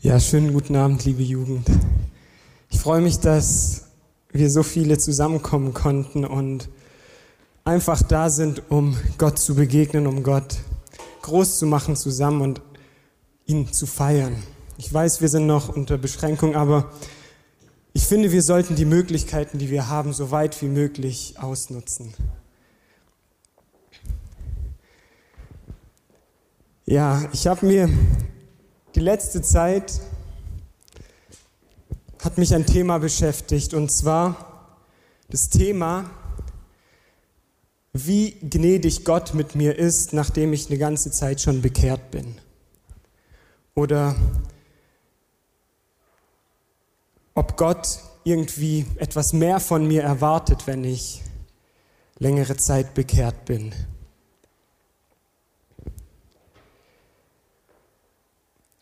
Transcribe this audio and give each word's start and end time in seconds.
Ja, 0.00 0.20
schönen 0.20 0.52
guten 0.52 0.76
Abend, 0.76 1.04
liebe 1.06 1.24
Jugend. 1.24 1.66
Ich 2.70 2.78
freue 2.78 3.00
mich, 3.00 3.18
dass 3.18 3.86
wir 4.30 4.48
so 4.48 4.62
viele 4.62 4.96
zusammenkommen 4.96 5.74
konnten 5.74 6.24
und 6.24 6.68
einfach 7.64 8.00
da 8.04 8.30
sind, 8.30 8.62
um 8.70 8.96
Gott 9.18 9.40
zu 9.40 9.56
begegnen, 9.56 10.06
um 10.06 10.22
Gott 10.22 10.58
groß 11.22 11.58
zu 11.58 11.66
machen 11.66 11.96
zusammen 11.96 12.42
und 12.42 12.62
ihn 13.46 13.72
zu 13.72 13.86
feiern. 13.86 14.40
Ich 14.76 14.94
weiß, 14.94 15.20
wir 15.20 15.28
sind 15.28 15.48
noch 15.48 15.68
unter 15.68 15.98
Beschränkung, 15.98 16.54
aber 16.54 16.92
ich 17.92 18.06
finde, 18.06 18.30
wir 18.30 18.44
sollten 18.44 18.76
die 18.76 18.84
Möglichkeiten, 18.84 19.58
die 19.58 19.68
wir 19.68 19.88
haben, 19.88 20.12
so 20.12 20.30
weit 20.30 20.62
wie 20.62 20.68
möglich 20.68 21.34
ausnutzen. 21.40 22.14
Ja, 26.86 27.28
ich 27.32 27.48
habe 27.48 27.66
mir 27.66 27.90
die 28.94 29.00
letzte 29.00 29.42
Zeit 29.42 30.00
hat 32.22 32.38
mich 32.38 32.54
ein 32.54 32.66
Thema 32.66 32.98
beschäftigt 32.98 33.74
und 33.74 33.90
zwar 33.90 34.76
das 35.28 35.50
Thema, 35.50 36.10
wie 37.92 38.32
gnädig 38.40 39.04
Gott 39.04 39.34
mit 39.34 39.54
mir 39.54 39.78
ist, 39.78 40.12
nachdem 40.12 40.52
ich 40.52 40.68
eine 40.68 40.78
ganze 40.78 41.10
Zeit 41.10 41.40
schon 41.40 41.62
bekehrt 41.62 42.10
bin. 42.10 42.36
Oder 43.74 44.16
ob 47.34 47.56
Gott 47.56 48.00
irgendwie 48.24 48.86
etwas 48.96 49.32
mehr 49.32 49.60
von 49.60 49.86
mir 49.86 50.02
erwartet, 50.02 50.66
wenn 50.66 50.84
ich 50.84 51.22
längere 52.18 52.56
Zeit 52.56 52.94
bekehrt 52.94 53.44
bin. 53.44 53.72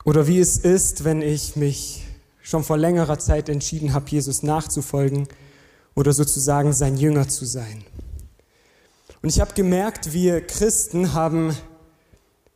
Oder 0.07 0.29
wie 0.29 0.39
es 0.39 0.57
ist, 0.57 1.03
wenn 1.03 1.21
ich 1.21 1.57
mich 1.57 2.07
schon 2.41 2.63
vor 2.63 2.79
längerer 2.79 3.19
Zeit 3.19 3.49
entschieden 3.49 3.93
habe, 3.93 4.09
Jesus 4.09 4.45
nachzufolgen 4.45 5.27
oder 5.97 6.13
sozusagen 6.13 6.73
sein 6.73 6.97
Jünger 6.97 7.29
zu 7.29 7.45
sein. 7.45 7.85
Und 9.21 9.31
ich 9.31 9.41
habe 9.41 9.53
gemerkt, 9.55 10.13
wir 10.13 10.47
Christen 10.47 11.13
haben 11.13 11.57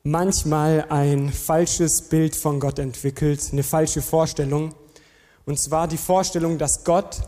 manchmal 0.04 0.86
ein 0.90 1.32
falsches 1.32 2.02
Bild 2.02 2.36
von 2.36 2.60
Gott 2.60 2.78
entwickelt, 2.78 3.40
eine 3.50 3.64
falsche 3.64 4.00
Vorstellung. 4.00 4.72
Und 5.44 5.58
zwar 5.58 5.88
die 5.88 5.98
Vorstellung, 5.98 6.56
dass 6.56 6.84
Gott, 6.84 7.20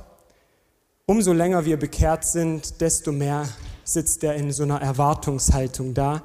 umso 1.04 1.32
länger 1.32 1.64
wir 1.64 1.78
bekehrt 1.78 2.24
sind, 2.24 2.80
desto 2.80 3.10
mehr 3.10 3.48
sitzt 3.82 4.22
er 4.22 4.36
in 4.36 4.52
so 4.52 4.62
einer 4.62 4.80
Erwartungshaltung 4.80 5.94
da 5.94 6.22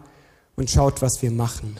und 0.56 0.70
schaut, 0.70 1.02
was 1.02 1.24
wir 1.24 1.32
machen. 1.32 1.80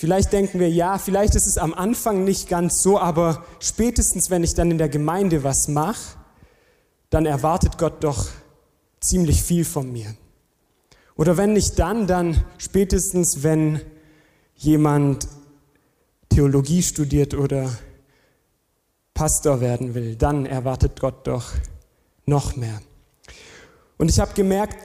Vielleicht 0.00 0.32
denken 0.32 0.60
wir, 0.60 0.70
ja, 0.70 0.96
vielleicht 0.96 1.34
ist 1.34 1.46
es 1.46 1.58
am 1.58 1.74
Anfang 1.74 2.24
nicht 2.24 2.48
ganz 2.48 2.82
so, 2.82 2.98
aber 2.98 3.44
spätestens, 3.58 4.30
wenn 4.30 4.42
ich 4.42 4.54
dann 4.54 4.70
in 4.70 4.78
der 4.78 4.88
Gemeinde 4.88 5.44
was 5.44 5.68
mache, 5.68 6.16
dann 7.10 7.26
erwartet 7.26 7.76
Gott 7.76 8.02
doch 8.02 8.28
ziemlich 9.00 9.42
viel 9.42 9.62
von 9.62 9.92
mir. 9.92 10.14
Oder 11.16 11.36
wenn 11.36 11.52
nicht 11.52 11.78
dann, 11.78 12.06
dann 12.06 12.42
spätestens, 12.56 13.42
wenn 13.42 13.82
jemand 14.54 15.28
Theologie 16.30 16.82
studiert 16.82 17.34
oder 17.34 17.70
Pastor 19.12 19.60
werden 19.60 19.92
will, 19.92 20.16
dann 20.16 20.46
erwartet 20.46 20.98
Gott 20.98 21.26
doch 21.26 21.52
noch 22.24 22.56
mehr. 22.56 22.80
Und 23.98 24.08
ich 24.08 24.18
habe 24.18 24.32
gemerkt, 24.32 24.78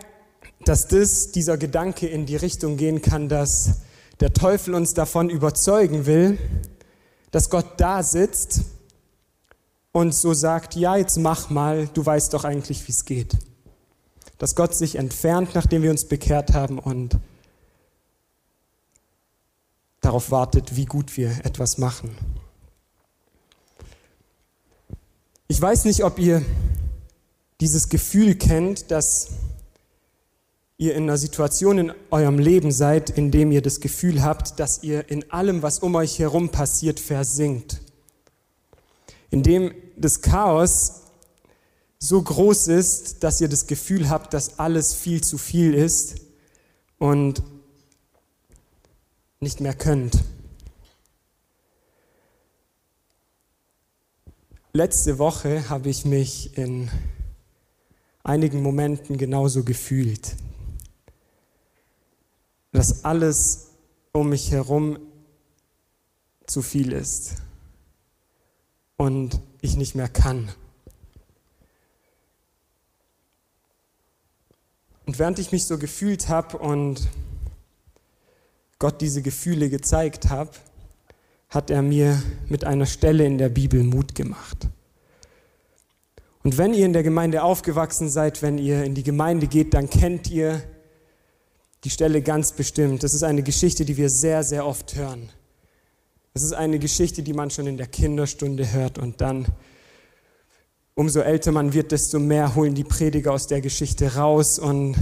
dass 0.66 0.90
das, 0.90 1.32
dieser 1.32 1.58
Gedanke 1.58 2.06
in 2.06 2.26
die 2.26 2.36
Richtung 2.36 2.76
gehen 2.76 3.02
kann, 3.02 3.30
dass 3.30 3.85
der 4.20 4.34
Teufel 4.34 4.74
uns 4.74 4.94
davon 4.94 5.30
überzeugen 5.30 6.06
will, 6.06 6.38
dass 7.32 7.50
Gott 7.50 7.66
da 7.78 8.02
sitzt 8.02 8.62
und 9.92 10.14
so 10.14 10.34
sagt, 10.34 10.76
ja, 10.76 10.96
jetzt 10.96 11.18
mach 11.18 11.50
mal, 11.50 11.88
du 11.88 12.06
weißt 12.06 12.34
doch 12.34 12.44
eigentlich, 12.44 12.88
wie 12.88 12.92
es 12.92 13.06
geht. 13.06 13.38
Dass 14.38 14.56
Gott 14.56 14.76
sich 14.76 14.96
entfernt, 14.96 15.52
nachdem 15.54 15.84
wir 15.84 15.92
uns 15.92 16.06
bekehrt 16.06 16.54
haben 16.54 16.80
und 16.80 17.18
darauf 20.02 20.32
wartet, 20.32 20.76
wie 20.76 20.86
gut 20.86 21.18
wir 21.18 21.30
etwas 21.44 21.78
machen. 21.78 22.16
Ich 25.48 25.62
weiß 25.62 25.86
nicht, 25.86 26.04
ob 26.04 26.20
ihr 26.20 26.44
dieses 27.62 27.90
Gefühl 27.90 28.36
kennt, 28.36 28.92
dass 28.92 29.30
ihr 30.78 30.96
in 30.96 31.04
einer 31.04 31.18
Situation 31.18 31.78
in 31.78 31.94
eurem 32.12 32.38
Leben 32.38 32.72
seid, 32.72 33.10
in 33.10 33.32
dem 33.32 33.52
ihr 33.52 33.62
das 33.62 33.80
Gefühl 33.80 34.24
habt, 34.24 34.60
dass 34.60 34.84
ihr 34.84 35.10
in 35.10 35.32
allem, 35.32 35.62
was 35.62 35.80
um 35.80 35.96
euch 35.96 36.20
herum 36.20 36.50
passiert, 36.50 37.00
versinkt. 37.00 37.82
In 39.32 39.42
dem 39.42 39.74
das 39.96 40.22
Chaos 40.22 41.02
so 41.98 42.22
groß 42.22 42.68
ist, 42.68 43.24
dass 43.24 43.40
ihr 43.40 43.48
das 43.48 43.68
Gefühl 43.68 44.10
habt, 44.10 44.34
dass 44.34 44.60
alles 44.60 44.94
viel 44.94 45.24
zu 45.24 45.38
viel 45.38 45.74
ist 45.74 46.16
und 47.00 47.42
nicht 49.40 49.62
mehr 49.62 49.74
könnt. 49.74 50.24
Letzte 54.74 55.20
Woche 55.20 55.70
habe 55.70 55.88
ich 55.88 56.04
mich 56.04 56.58
in 56.58 56.90
einigen 58.24 58.62
Momenten 58.62 59.18
genauso 59.18 59.64
gefühlt 59.64 60.36
dass 62.76 63.06
alles 63.06 63.72
um 64.12 64.30
mich 64.30 64.52
herum 64.52 65.00
zu 66.46 66.62
viel 66.62 66.92
ist 66.92 67.36
und 68.98 69.42
ich 69.62 69.78
nicht 69.78 69.96
mehr 69.96 70.10
kann. 70.10 70.50
Und 75.06 75.20
während 75.20 75.40
ich 75.40 75.52
mich 75.52 75.66
so 75.66 75.78
gefühlt 75.78 76.30
habe 76.30 76.58
und 76.58 77.08
Gott 78.80 79.02
diese 79.02 79.22
Gefühle 79.22 79.70
gezeigt 79.70 80.30
habe, 80.30 80.52
hat 81.50 81.70
er 81.70 81.82
mir 81.82 82.22
mit 82.48 82.66
einer 82.66 82.86
Stelle 82.86 83.26
in 83.26 83.38
der 83.38 83.50
Bibel 83.50 83.84
Mut 83.84 84.16
gemacht. 84.16 84.68
Und 86.44 86.58
wenn 86.58 86.74
ihr 86.74 86.86
in 86.86 86.94
der 86.94 87.04
Gemeinde 87.04 87.44
aufgewachsen 87.44 88.10
seid, 88.10 88.42
wenn 88.42 88.58
ihr 88.58 88.84
in 88.84 88.96
die 88.96 89.04
Gemeinde 89.04 89.48
geht, 89.48 89.74
dann 89.74 89.90
kennt 89.90 90.30
ihr 90.30 90.62
die 91.86 91.92
Stelle 91.92 92.24
ganz 92.24 92.52
bestimmt. 92.52 93.04
Das 93.04 93.14
ist 93.14 93.22
eine 93.22 93.44
Geschichte, 93.44 93.86
die 93.86 93.96
wir 93.96 94.10
sehr, 94.10 94.44
sehr 94.44 94.66
oft 94.66 94.96
hören. 94.96 95.30
Das 96.34 96.42
ist 96.42 96.54
eine 96.54 96.80
Geschichte, 96.80 97.22
die 97.22 97.32
man 97.32 97.52
schon 97.52 97.68
in 97.68 97.78
der 97.78 97.86
Kinderstunde 97.86 98.74
hört 98.74 98.98
und 98.98 99.22
dann, 99.22 99.46
umso 100.96 101.20
älter 101.20 101.52
man 101.52 101.74
wird, 101.74 101.92
desto 101.92 102.20
mehr 102.20 102.56
holen 102.56 102.74
die 102.74 102.84
Prediger 102.84 103.32
aus 103.32 103.46
der 103.46 103.62
Geschichte 103.62 104.16
raus 104.16 104.58
und 104.58 104.96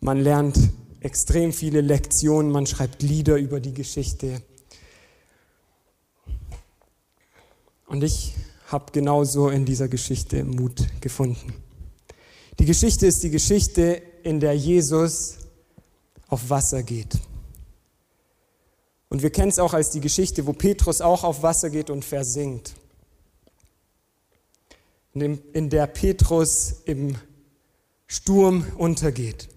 man 0.00 0.18
lernt 0.18 0.58
extrem 1.00 1.52
viele 1.52 1.82
Lektionen, 1.82 2.50
man 2.50 2.66
schreibt 2.66 3.02
Lieder 3.02 3.36
über 3.36 3.60
die 3.60 3.74
Geschichte. 3.74 4.42
Und 7.86 8.02
ich 8.02 8.32
habe 8.68 8.90
genauso 8.90 9.50
in 9.50 9.66
dieser 9.66 9.88
Geschichte 9.88 10.44
Mut 10.44 10.82
gefunden. 11.02 11.52
Die 12.58 12.64
Geschichte 12.64 13.06
ist 13.06 13.22
die 13.22 13.30
Geschichte, 13.30 14.02
in 14.22 14.40
der 14.40 14.56
Jesus 14.56 15.45
auf 16.28 16.50
Wasser 16.50 16.82
geht. 16.82 17.18
Und 19.08 19.22
wir 19.22 19.30
kennen 19.30 19.50
es 19.50 19.58
auch 19.58 19.72
als 19.72 19.90
die 19.90 20.00
Geschichte, 20.00 20.46
wo 20.46 20.52
Petrus 20.52 21.00
auch 21.00 21.24
auf 21.24 21.42
Wasser 21.42 21.70
geht 21.70 21.90
und 21.90 22.04
versinkt. 22.04 22.74
In 25.14 25.70
der 25.70 25.86
Petrus 25.86 26.82
im 26.84 27.16
Sturm 28.06 28.66
untergeht. 28.76 29.48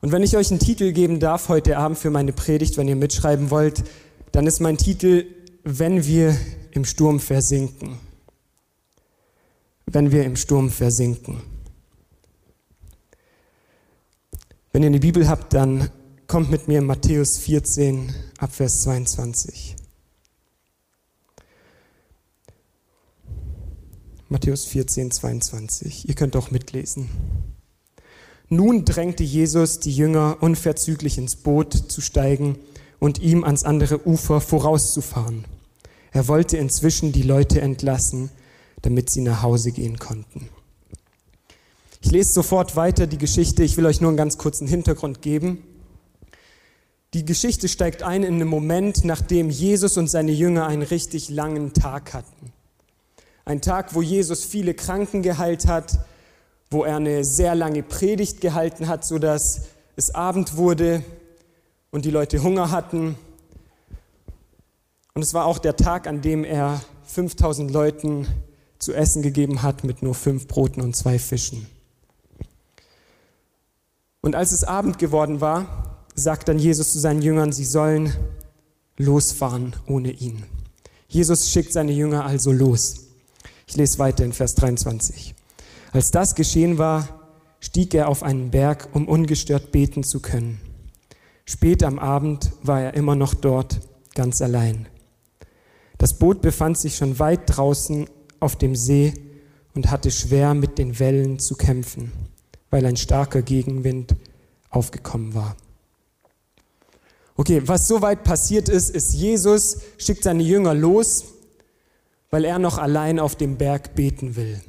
Und 0.00 0.12
wenn 0.12 0.22
ich 0.22 0.36
euch 0.36 0.50
einen 0.50 0.60
Titel 0.60 0.92
geben 0.92 1.20
darf 1.20 1.48
heute 1.48 1.76
Abend 1.78 1.98
für 1.98 2.10
meine 2.10 2.32
Predigt, 2.32 2.76
wenn 2.76 2.88
ihr 2.88 2.96
mitschreiben 2.96 3.50
wollt, 3.50 3.84
dann 4.32 4.46
ist 4.46 4.60
mein 4.60 4.76
Titel, 4.76 5.26
wenn 5.64 6.04
wir 6.04 6.36
im 6.72 6.84
Sturm 6.84 7.20
versinken. 7.20 7.98
Wenn 9.86 10.12
wir 10.12 10.24
im 10.24 10.36
Sturm 10.36 10.70
versinken. 10.70 11.42
Wenn 14.78 14.84
ihr 14.84 14.90
eine 14.90 15.00
Bibel 15.00 15.28
habt, 15.28 15.54
dann 15.54 15.90
kommt 16.28 16.52
mit 16.52 16.68
mir 16.68 16.78
in 16.78 16.86
Matthäus 16.86 17.36
14 17.38 18.14
Abvers 18.38 18.82
22. 18.82 19.74
Matthäus 24.28 24.66
14, 24.66 25.10
22. 25.10 26.08
Ihr 26.08 26.14
könnt 26.14 26.36
auch 26.36 26.52
mitlesen. 26.52 27.08
Nun 28.48 28.84
drängte 28.84 29.24
Jesus 29.24 29.80
die 29.80 29.90
Jünger 29.90 30.36
unverzüglich 30.42 31.18
ins 31.18 31.34
Boot 31.34 31.74
zu 31.74 32.00
steigen 32.00 32.56
und 33.00 33.18
ihm 33.20 33.42
ans 33.42 33.64
andere 33.64 34.06
Ufer 34.06 34.40
vorauszufahren. 34.40 35.44
Er 36.12 36.28
wollte 36.28 36.56
inzwischen 36.56 37.10
die 37.10 37.22
Leute 37.22 37.60
entlassen, 37.60 38.30
damit 38.82 39.10
sie 39.10 39.22
nach 39.22 39.42
Hause 39.42 39.72
gehen 39.72 39.98
konnten. 39.98 40.48
Ich 42.00 42.10
lese 42.12 42.32
sofort 42.32 42.76
weiter 42.76 43.06
die 43.06 43.18
Geschichte. 43.18 43.62
Ich 43.62 43.76
will 43.76 43.86
euch 43.86 44.00
nur 44.00 44.10
einen 44.10 44.16
ganz 44.16 44.38
kurzen 44.38 44.68
Hintergrund 44.68 45.20
geben. 45.20 45.64
Die 47.14 47.24
Geschichte 47.24 47.68
steigt 47.68 48.02
ein 48.02 48.22
in 48.22 48.34
einen 48.34 48.48
Moment, 48.48 49.04
nachdem 49.04 49.50
Jesus 49.50 49.96
und 49.96 50.08
seine 50.08 50.32
Jünger 50.32 50.66
einen 50.66 50.82
richtig 50.82 51.30
langen 51.30 51.72
Tag 51.72 52.12
hatten. 52.12 52.52
Ein 53.44 53.62
Tag, 53.62 53.94
wo 53.94 54.02
Jesus 54.02 54.44
viele 54.44 54.74
Kranken 54.74 55.22
geheilt 55.22 55.66
hat, 55.66 55.98
wo 56.70 56.84
er 56.84 56.96
eine 56.96 57.24
sehr 57.24 57.54
lange 57.54 57.82
Predigt 57.82 58.42
gehalten 58.42 58.88
hat, 58.88 59.06
sodass 59.06 59.62
es 59.96 60.14
Abend 60.14 60.56
wurde 60.58 61.02
und 61.90 62.04
die 62.04 62.10
Leute 62.10 62.42
Hunger 62.42 62.70
hatten. 62.70 63.16
Und 65.14 65.22
es 65.22 65.32
war 65.32 65.46
auch 65.46 65.58
der 65.58 65.76
Tag, 65.76 66.06
an 66.06 66.20
dem 66.20 66.44
er 66.44 66.82
5000 67.04 67.70
Leuten 67.70 68.28
zu 68.78 68.92
essen 68.92 69.22
gegeben 69.22 69.62
hat 69.62 69.82
mit 69.82 70.02
nur 70.02 70.14
fünf 70.14 70.46
Broten 70.46 70.82
und 70.82 70.94
zwei 70.94 71.18
Fischen. 71.18 71.66
Und 74.20 74.34
als 74.34 74.52
es 74.52 74.64
Abend 74.64 74.98
geworden 74.98 75.40
war, 75.40 76.04
sagt 76.14 76.48
dann 76.48 76.58
Jesus 76.58 76.92
zu 76.92 76.98
seinen 76.98 77.22
Jüngern, 77.22 77.52
sie 77.52 77.64
sollen 77.64 78.12
losfahren 78.96 79.76
ohne 79.86 80.10
ihn. 80.10 80.44
Jesus 81.06 81.50
schickt 81.50 81.72
seine 81.72 81.92
Jünger 81.92 82.24
also 82.24 82.52
los. 82.52 83.06
Ich 83.66 83.76
lese 83.76 83.98
weiter 83.98 84.24
in 84.24 84.32
Vers 84.32 84.54
23. 84.56 85.34
Als 85.92 86.10
das 86.10 86.34
geschehen 86.34 86.78
war, 86.78 87.08
stieg 87.60 87.94
er 87.94 88.08
auf 88.08 88.22
einen 88.22 88.50
Berg, 88.50 88.88
um 88.92 89.08
ungestört 89.08 89.72
beten 89.72 90.02
zu 90.02 90.20
können. 90.20 90.60
Spät 91.44 91.82
am 91.82 91.98
Abend 91.98 92.52
war 92.62 92.80
er 92.80 92.94
immer 92.94 93.14
noch 93.14 93.34
dort, 93.34 93.80
ganz 94.14 94.42
allein. 94.42 94.86
Das 95.96 96.18
Boot 96.18 96.42
befand 96.42 96.76
sich 96.76 96.96
schon 96.96 97.18
weit 97.18 97.40
draußen 97.46 98.06
auf 98.38 98.56
dem 98.56 98.76
See 98.76 99.14
und 99.74 99.90
hatte 99.90 100.10
schwer 100.10 100.54
mit 100.54 100.78
den 100.78 100.98
Wellen 100.98 101.38
zu 101.38 101.56
kämpfen, 101.56 102.12
weil 102.70 102.84
ein 102.86 102.96
starker 102.96 103.42
Gegenwind 103.42 104.14
aufgekommen 104.70 105.34
war. 105.34 105.56
Okay, 107.36 107.62
was 107.66 107.86
soweit 107.86 108.24
passiert 108.24 108.68
ist, 108.68 108.90
ist, 108.90 109.14
Jesus 109.14 109.78
schickt 109.96 110.24
seine 110.24 110.42
Jünger 110.42 110.74
los, 110.74 111.24
weil 112.30 112.44
er 112.44 112.58
noch 112.58 112.78
allein 112.78 113.20
auf 113.20 113.36
dem 113.36 113.56
Berg 113.56 113.94
beten 113.94 114.36
will. 114.36 114.60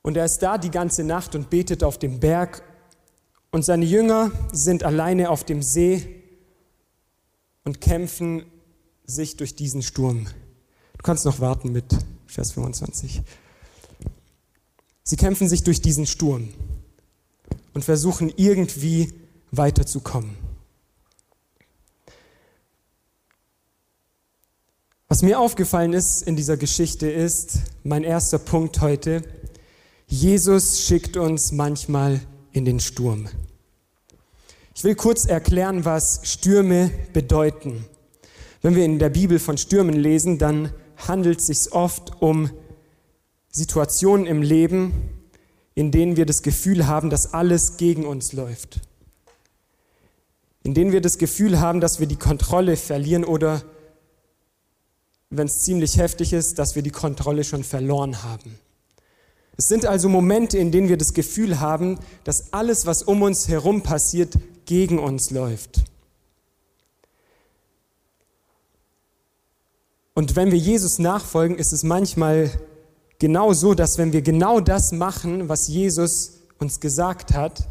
Und 0.00 0.16
er 0.16 0.24
ist 0.24 0.38
da 0.38 0.58
die 0.58 0.70
ganze 0.70 1.04
Nacht 1.04 1.34
und 1.34 1.50
betet 1.50 1.84
auf 1.84 1.98
dem 1.98 2.18
Berg. 2.18 2.62
Und 3.50 3.64
seine 3.64 3.84
Jünger 3.84 4.32
sind 4.52 4.82
alleine 4.82 5.30
auf 5.30 5.44
dem 5.44 5.62
See 5.62 6.22
und 7.64 7.80
kämpfen 7.80 8.44
sich 9.04 9.36
durch 9.36 9.54
diesen 9.54 9.82
Sturm. 9.82 10.26
Du 10.96 11.02
kannst 11.02 11.24
noch 11.24 11.40
warten 11.40 11.70
mit 11.72 11.84
Vers 12.26 12.52
25. 12.52 13.22
Sie 15.04 15.16
kämpfen 15.16 15.48
sich 15.48 15.64
durch 15.64 15.80
diesen 15.80 16.06
Sturm 16.06 16.48
und 17.74 17.84
versuchen 17.84 18.32
irgendwie 18.36 19.12
weiterzukommen. 19.50 20.36
Was 25.08 25.22
mir 25.22 25.38
aufgefallen 25.38 25.92
ist 25.92 26.22
in 26.22 26.36
dieser 26.36 26.56
Geschichte 26.56 27.10
ist, 27.10 27.58
mein 27.84 28.02
erster 28.02 28.38
Punkt 28.38 28.80
heute, 28.80 29.22
Jesus 30.06 30.80
schickt 30.86 31.16
uns 31.16 31.52
manchmal 31.52 32.20
in 32.52 32.64
den 32.64 32.80
Sturm. 32.80 33.28
Ich 34.74 34.84
will 34.84 34.94
kurz 34.94 35.26
erklären, 35.26 35.84
was 35.84 36.20
Stürme 36.22 36.90
bedeuten. 37.12 37.84
Wenn 38.62 38.74
wir 38.74 38.84
in 38.84 38.98
der 38.98 39.10
Bibel 39.10 39.38
von 39.38 39.58
Stürmen 39.58 39.96
lesen, 39.96 40.38
dann 40.38 40.72
handelt 40.96 41.40
es 41.40 41.46
sich 41.46 41.72
oft 41.72 42.22
um 42.22 42.50
Situationen 43.52 44.26
im 44.26 44.40
Leben, 44.40 44.92
in 45.74 45.90
denen 45.90 46.16
wir 46.16 46.26
das 46.26 46.42
Gefühl 46.42 46.86
haben, 46.86 47.10
dass 47.10 47.34
alles 47.34 47.76
gegen 47.76 48.06
uns 48.06 48.32
läuft. 48.32 48.80
In 50.64 50.74
denen 50.74 50.92
wir 50.92 51.02
das 51.02 51.18
Gefühl 51.18 51.60
haben, 51.60 51.80
dass 51.80 52.00
wir 52.00 52.06
die 52.06 52.16
Kontrolle 52.16 52.76
verlieren 52.76 53.24
oder, 53.24 53.62
wenn 55.28 55.46
es 55.46 55.60
ziemlich 55.60 55.98
heftig 55.98 56.32
ist, 56.32 56.58
dass 56.58 56.74
wir 56.76 56.82
die 56.82 56.90
Kontrolle 56.90 57.44
schon 57.44 57.62
verloren 57.62 58.22
haben. 58.22 58.58
Es 59.58 59.68
sind 59.68 59.84
also 59.84 60.08
Momente, 60.08 60.56
in 60.56 60.72
denen 60.72 60.88
wir 60.88 60.96
das 60.96 61.12
Gefühl 61.12 61.60
haben, 61.60 61.98
dass 62.24 62.54
alles, 62.54 62.86
was 62.86 63.02
um 63.02 63.20
uns 63.20 63.48
herum 63.48 63.82
passiert, 63.82 64.34
gegen 64.64 64.98
uns 64.98 65.30
läuft. 65.30 65.84
Und 70.14 70.36
wenn 70.36 70.50
wir 70.50 70.58
Jesus 70.58 70.98
nachfolgen, 70.98 71.58
ist 71.58 71.72
es 71.72 71.82
manchmal 71.82 72.50
genau 73.22 73.52
so, 73.52 73.74
dass 73.74 73.98
wenn 73.98 74.12
wir 74.12 74.20
genau 74.20 74.58
das 74.58 74.90
machen, 74.90 75.48
was 75.48 75.68
Jesus 75.68 76.40
uns 76.58 76.80
gesagt 76.80 77.32
hat, 77.32 77.68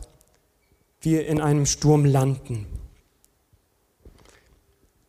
wir 1.02 1.28
in 1.28 1.42
einem 1.42 1.66
Sturm 1.66 2.06
landen. 2.06 2.68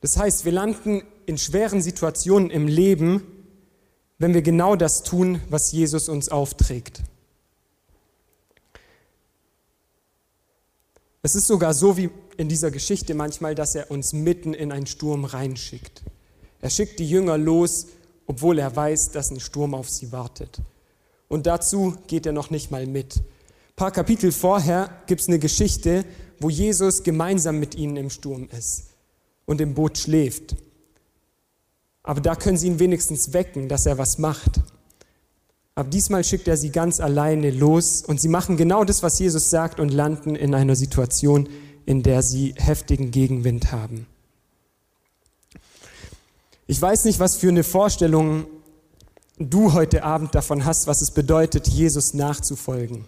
Das 0.01 0.17
heißt, 0.17 0.45
wir 0.45 0.51
landen 0.51 1.05
in 1.27 1.39
schweren 1.39 1.81
Situationen 1.81 2.51
im 2.51 2.67
Leben, 2.67 3.23
wenn 4.19 4.35
wir 4.35 4.43
genau 4.43 4.75
das 4.75 5.05
tun, 5.05 5.41
was 5.49 5.71
Jesus 5.71 6.09
uns 6.09 6.29
aufträgt. 6.29 7.05
Es 11.23 11.37
ist 11.37 11.47
sogar 11.47 11.73
so 11.73 11.97
wie 11.97 12.11
in 12.37 12.49
dieser 12.49 12.73
Geschichte 12.73 13.15
manchmal, 13.15 13.55
dass 13.55 13.77
er 13.77 13.93
uns 13.93 14.13
mitten 14.13 14.55
in 14.55 14.73
einen 14.73 14.87
Sturm 14.87 15.25
reinschickt. 15.25 16.03
Er 16.61 16.71
schickt 16.71 16.99
die 16.99 17.09
Jünger 17.09 17.39
los, 17.39 17.87
obwohl 18.27 18.59
er 18.59 18.75
weiß, 18.75 19.11
dass 19.11 19.31
ein 19.31 19.41
Sturm 19.41 19.75
auf 19.75 19.89
sie 19.89 20.13
wartet. 20.13 20.61
Und 21.29 21.47
dazu 21.47 21.97
geht 22.07 22.27
er 22.27 22.33
noch 22.33 22.51
nicht 22.51 22.71
mal 22.71 22.87
mit. 22.87 23.17
Ein 23.17 23.77
paar 23.77 23.91
Kapitel 23.91 24.33
vorher 24.33 24.91
gibt 25.07 25.23
es 25.23 25.29
eine 25.29 25.39
Geschichte, 25.39 26.05
wo 26.39 26.51
Jesus 26.51 27.03
gemeinsam 27.03 27.59
mit 27.59 27.75
ihnen 27.75 27.97
im 27.97 28.11
Sturm 28.11 28.49
ist 28.57 28.89
und 29.47 29.61
im 29.61 29.75
Boot 29.75 29.97
schläft. 29.99 30.57
Aber 32.03 32.21
da 32.21 32.35
können 32.35 32.57
sie 32.57 32.67
ihn 32.67 32.79
wenigstens 32.79 33.33
wecken, 33.33 33.69
dass 33.69 33.87
er 33.87 33.97
was 33.97 34.19
macht. 34.19 34.61
Aber 35.75 35.89
diesmal 35.89 36.23
schickt 36.25 36.49
er 36.49 36.57
sie 36.57 36.71
ganz 36.71 37.01
alleine 37.01 37.51
los 37.51 38.03
und 38.03 38.21
sie 38.21 38.29
machen 38.29 38.57
genau 38.57 38.85
das, 38.85 39.03
was 39.03 39.19
Jesus 39.19 39.51
sagt 39.51 39.81
und 39.81 39.89
landen 39.89 40.37
in 40.37 40.55
einer 40.55 40.77
Situation, 40.77 41.49
in 41.87 42.03
der 42.03 42.23
sie 42.23 42.55
heftigen 42.57 43.11
Gegenwind 43.11 43.73
haben. 43.73 44.07
Ich 46.73 46.81
weiß 46.81 47.05
nicht, 47.05 47.21
was 47.21 47.37
für 47.37 47.51
eine 47.51 47.65
Vorstellung 47.65 48.47
du 49.37 49.75
heute 49.75 50.05
Abend 50.05 50.35
davon 50.35 50.65
hast, 50.65 50.87
was 50.87 51.03
es 51.03 51.11
bedeutet, 51.11 51.69
Jesus 51.69 52.15
nachzufolgen. 52.15 53.05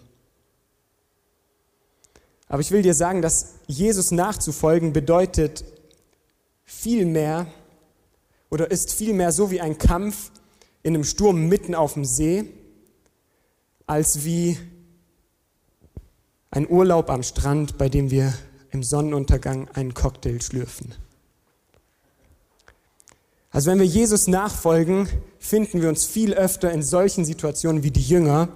Aber 2.47 2.61
ich 2.61 2.69
will 2.69 2.83
dir 2.83 2.93
sagen, 2.93 3.23
dass 3.23 3.55
Jesus 3.65 4.11
nachzufolgen 4.11 4.93
bedeutet 4.93 5.65
viel 6.63 7.07
mehr 7.07 7.47
oder 8.51 8.69
ist 8.69 8.93
vielmehr 8.93 9.31
so 9.31 9.49
wie 9.49 9.61
ein 9.61 9.79
Kampf 9.79 10.29
in 10.83 10.93
einem 10.93 11.03
Sturm 11.03 11.47
mitten 11.47 11.73
auf 11.73 11.93
dem 11.93 12.05
See, 12.05 12.47
als 13.87 14.23
wie 14.23 14.59
ein 16.51 16.69
Urlaub 16.69 17.09
am 17.09 17.23
Strand, 17.23 17.79
bei 17.79 17.89
dem 17.89 18.11
wir 18.11 18.31
im 18.69 18.83
Sonnenuntergang 18.83 19.69
einen 19.69 19.95
Cocktail 19.95 20.39
schlürfen. 20.39 20.93
Also 23.55 23.71
wenn 23.71 23.79
wir 23.79 23.85
Jesus 23.85 24.27
nachfolgen, 24.27 25.07
finden 25.39 25.81
wir 25.81 25.87
uns 25.87 26.03
viel 26.03 26.33
öfter 26.33 26.73
in 26.73 26.83
solchen 26.83 27.23
Situationen 27.23 27.83
wie 27.83 27.91
die 27.91 28.01
Jünger 28.01 28.49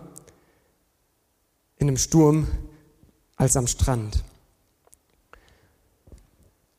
in 1.77 1.87
einem 1.87 1.95
Sturm 1.95 2.49
als 3.37 3.55
am 3.55 3.65
Strand. 3.65 4.25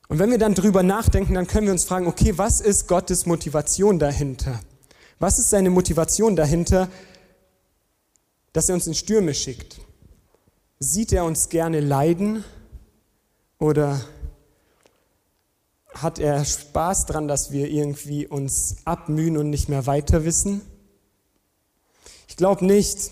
Und 0.07 0.19
wenn 0.19 0.29
wir 0.29 0.37
dann 0.37 0.53
drüber 0.53 0.83
nachdenken, 0.83 1.33
dann 1.33 1.47
können 1.47 1.65
wir 1.65 1.73
uns 1.73 1.83
fragen, 1.83 2.05
okay, 2.05 2.37
was 2.37 2.61
ist 2.61 2.87
Gottes 2.87 3.25
Motivation 3.25 3.97
dahinter? 3.97 4.59
Was 5.17 5.39
ist 5.39 5.49
seine 5.49 5.71
Motivation 5.71 6.35
dahinter, 6.35 6.89
dass 8.53 8.69
er 8.69 8.75
uns 8.75 8.85
in 8.85 8.93
Stürme 8.93 9.33
schickt? 9.33 9.81
Sieht 10.77 11.11
er 11.11 11.25
uns 11.25 11.49
gerne 11.49 11.79
leiden 11.79 12.43
oder 13.57 13.99
hat 15.93 16.19
er 16.19 16.43
Spaß 16.45 17.05
dran, 17.05 17.27
dass 17.27 17.51
wir 17.51 17.69
irgendwie 17.69 18.27
uns 18.27 18.77
abmühen 18.85 19.37
und 19.37 19.49
nicht 19.49 19.69
mehr 19.69 19.85
weiter 19.85 20.23
wissen? 20.23 20.61
Ich 22.27 22.37
glaube 22.37 22.65
nicht. 22.65 23.11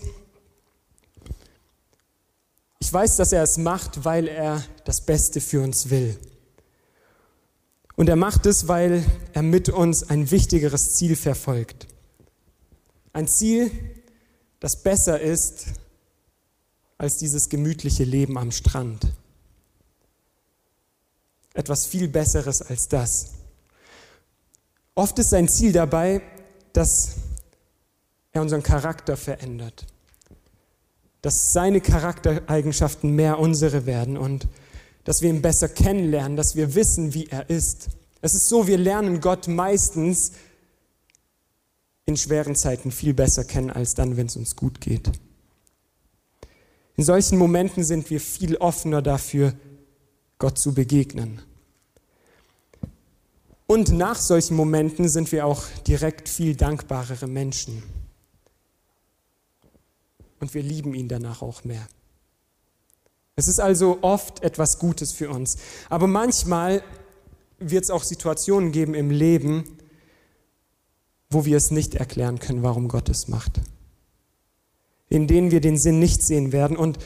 Ich 2.78 2.92
weiß, 2.92 3.16
dass 3.16 3.32
er 3.32 3.42
es 3.42 3.58
macht, 3.58 4.04
weil 4.04 4.26
er 4.26 4.64
das 4.84 5.02
Beste 5.02 5.40
für 5.40 5.62
uns 5.62 5.90
will. 5.90 6.18
Und 7.96 8.08
er 8.08 8.16
macht 8.16 8.46
es, 8.46 8.66
weil 8.66 9.04
er 9.34 9.42
mit 9.42 9.68
uns 9.68 10.08
ein 10.08 10.30
wichtigeres 10.30 10.94
Ziel 10.94 11.16
verfolgt. 11.16 11.86
Ein 13.12 13.28
Ziel, 13.28 13.70
das 14.58 14.82
besser 14.82 15.20
ist 15.20 15.66
als 16.96 17.18
dieses 17.18 17.48
gemütliche 17.48 18.04
Leben 18.04 18.38
am 18.38 18.52
Strand. 18.52 19.06
Etwas 21.54 21.86
viel 21.86 22.08
Besseres 22.08 22.62
als 22.62 22.88
das. 22.88 23.32
Oft 24.94 25.18
ist 25.18 25.30
sein 25.30 25.48
Ziel 25.48 25.72
dabei, 25.72 26.22
dass 26.72 27.16
er 28.32 28.42
unseren 28.42 28.62
Charakter 28.62 29.16
verändert. 29.16 29.86
Dass 31.22 31.52
seine 31.52 31.80
Charaktereigenschaften 31.80 33.14
mehr 33.14 33.38
unsere 33.38 33.86
werden 33.86 34.16
und 34.16 34.46
dass 35.04 35.22
wir 35.22 35.30
ihn 35.30 35.42
besser 35.42 35.68
kennenlernen, 35.68 36.36
dass 36.36 36.54
wir 36.54 36.74
wissen, 36.74 37.14
wie 37.14 37.26
er 37.26 37.48
ist. 37.50 37.88
Es 38.20 38.34
ist 38.34 38.48
so, 38.48 38.66
wir 38.66 38.78
lernen 38.78 39.20
Gott 39.20 39.48
meistens 39.48 40.32
in 42.06 42.16
schweren 42.16 42.54
Zeiten 42.54 42.90
viel 42.90 43.14
besser 43.14 43.44
kennen 43.44 43.70
als 43.70 43.94
dann, 43.94 44.16
wenn 44.16 44.26
es 44.26 44.36
uns 44.36 44.56
gut 44.56 44.80
geht. 44.80 45.10
In 46.96 47.04
solchen 47.04 47.38
Momenten 47.38 47.82
sind 47.84 48.10
wir 48.10 48.20
viel 48.20 48.56
offener 48.56 49.00
dafür, 49.00 49.54
Gott 50.40 50.58
zu 50.58 50.74
begegnen. 50.74 51.40
Und 53.68 53.92
nach 53.92 54.16
solchen 54.16 54.56
Momenten 54.56 55.08
sind 55.08 55.30
wir 55.30 55.46
auch 55.46 55.62
direkt 55.86 56.28
viel 56.28 56.56
dankbarere 56.56 57.28
Menschen. 57.28 57.84
Und 60.40 60.52
wir 60.54 60.62
lieben 60.62 60.94
ihn 60.94 61.06
danach 61.06 61.42
auch 61.42 61.62
mehr. 61.62 61.86
Es 63.36 63.46
ist 63.46 63.60
also 63.60 63.98
oft 64.02 64.42
etwas 64.42 64.80
Gutes 64.80 65.12
für 65.12 65.30
uns. 65.30 65.58
Aber 65.88 66.08
manchmal 66.08 66.82
wird 67.58 67.84
es 67.84 67.90
auch 67.90 68.02
Situationen 68.02 68.72
geben 68.72 68.94
im 68.94 69.10
Leben, 69.10 69.78
wo 71.28 71.44
wir 71.44 71.58
es 71.58 71.70
nicht 71.70 71.94
erklären 71.94 72.40
können, 72.40 72.62
warum 72.62 72.88
Gott 72.88 73.08
es 73.08 73.28
macht. 73.28 73.60
In 75.10 75.26
denen 75.26 75.50
wir 75.50 75.60
den 75.60 75.76
Sinn 75.76 76.00
nicht 76.00 76.22
sehen 76.22 76.50
werden 76.50 76.76
und 76.76 76.98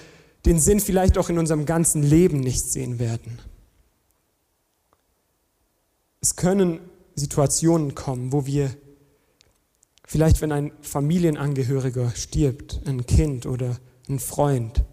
den 0.46 0.60
Sinn 0.60 0.80
vielleicht 0.80 1.16
auch 1.18 1.30
in 1.30 1.38
unserem 1.38 1.66
ganzen 1.66 2.02
Leben 2.02 2.40
nicht 2.40 2.64
sehen 2.64 2.98
werden. 2.98 3.38
Es 6.20 6.36
können 6.36 6.80
Situationen 7.14 7.94
kommen, 7.94 8.32
wo 8.32 8.46
wir 8.46 8.74
vielleicht, 10.06 10.40
wenn 10.40 10.52
ein 10.52 10.72
Familienangehöriger 10.80 12.10
stirbt, 12.14 12.80
ein 12.86 13.06
Kind 13.06 13.46
oder 13.46 13.78
ein 14.08 14.18
Freund, 14.18 14.84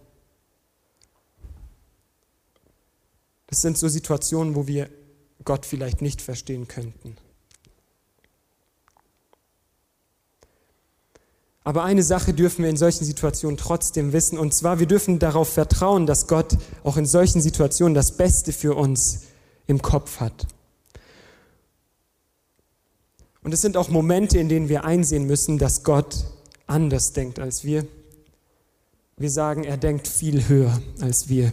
das 3.48 3.62
sind 3.62 3.78
so 3.78 3.90
Situationen, 3.90 4.56
wo 4.56 4.68
wir 4.68 4.90
Gott 5.44 5.66
vielleicht 5.66 6.02
nicht 6.02 6.22
verstehen 6.22 6.68
könnten. 6.68 7.18
Aber 11.64 11.84
eine 11.84 12.02
Sache 12.02 12.34
dürfen 12.34 12.64
wir 12.64 12.70
in 12.70 12.78
solchen 12.78 13.06
Situationen 13.06 13.58
trotzdem 13.58 14.14
wissen, 14.14 14.40
und 14.40 14.54
zwar, 14.54 14.80
wir 14.80 14.88
dürfen 14.88 15.20
darauf 15.20 15.50
vertrauen, 15.50 16.08
dass 16.08 16.28
Gott 16.28 16.58
auch 16.84 16.98
in 16.98 17.06
solchen 17.06 17.42
Situationen 17.42 17.94
das 17.94 18.18
Beste 18.18 18.52
für 18.52 18.76
uns 18.76 19.22
im 19.68 19.82
Kopf 19.82 20.20
hat. 20.20 20.48
Und 23.44 23.54
es 23.54 23.62
sind 23.62 23.78
auch 23.78 23.90
Momente, 23.90 24.40
in 24.40 24.50
denen 24.50 24.70
wir 24.70 24.86
einsehen 24.86 25.26
müssen, 25.26 25.58
dass 25.58 25.84
Gott 25.84 26.26
anders 26.68 27.14
denkt 27.14 27.40
als 27.40 27.64
wir. 27.64 27.86
Wir 29.18 29.30
sagen, 29.30 29.64
er 29.64 29.78
denkt 29.78 30.08
viel 30.08 30.48
höher 30.48 30.82
als 31.00 31.30
wir. 31.30 31.52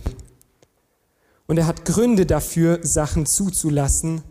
Und 1.47 1.59
er 1.59 1.67
hat 1.67 1.85
Gründe 1.85 2.25
dafür, 2.25 2.81
Sachen 2.83 3.27
zuzulassen, 3.27 4.23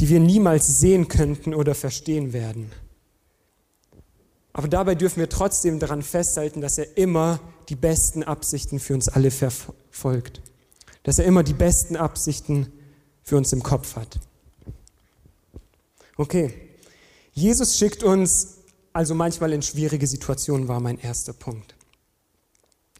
die 0.00 0.08
wir 0.08 0.20
niemals 0.20 0.80
sehen 0.80 1.08
könnten 1.08 1.54
oder 1.54 1.74
verstehen 1.74 2.32
werden. 2.32 2.70
Aber 4.54 4.68
dabei 4.68 4.94
dürfen 4.94 5.18
wir 5.18 5.28
trotzdem 5.28 5.80
daran 5.80 6.02
festhalten, 6.02 6.60
dass 6.60 6.78
er 6.78 6.96
immer 6.96 7.40
die 7.68 7.74
besten 7.74 8.22
Absichten 8.22 8.78
für 8.78 8.94
uns 8.94 9.08
alle 9.08 9.30
verfolgt. 9.30 10.40
Dass 11.02 11.18
er 11.18 11.26
immer 11.26 11.42
die 11.42 11.52
besten 11.52 11.96
Absichten 11.96 12.72
für 13.22 13.36
uns 13.36 13.52
im 13.52 13.62
Kopf 13.62 13.96
hat. 13.96 14.20
Okay, 16.16 16.54
Jesus 17.32 17.76
schickt 17.76 18.04
uns 18.04 18.58
also 18.92 19.16
manchmal 19.16 19.52
in 19.52 19.60
schwierige 19.60 20.06
Situationen, 20.06 20.68
war 20.68 20.78
mein 20.78 20.98
erster 20.98 21.32
Punkt. 21.32 21.74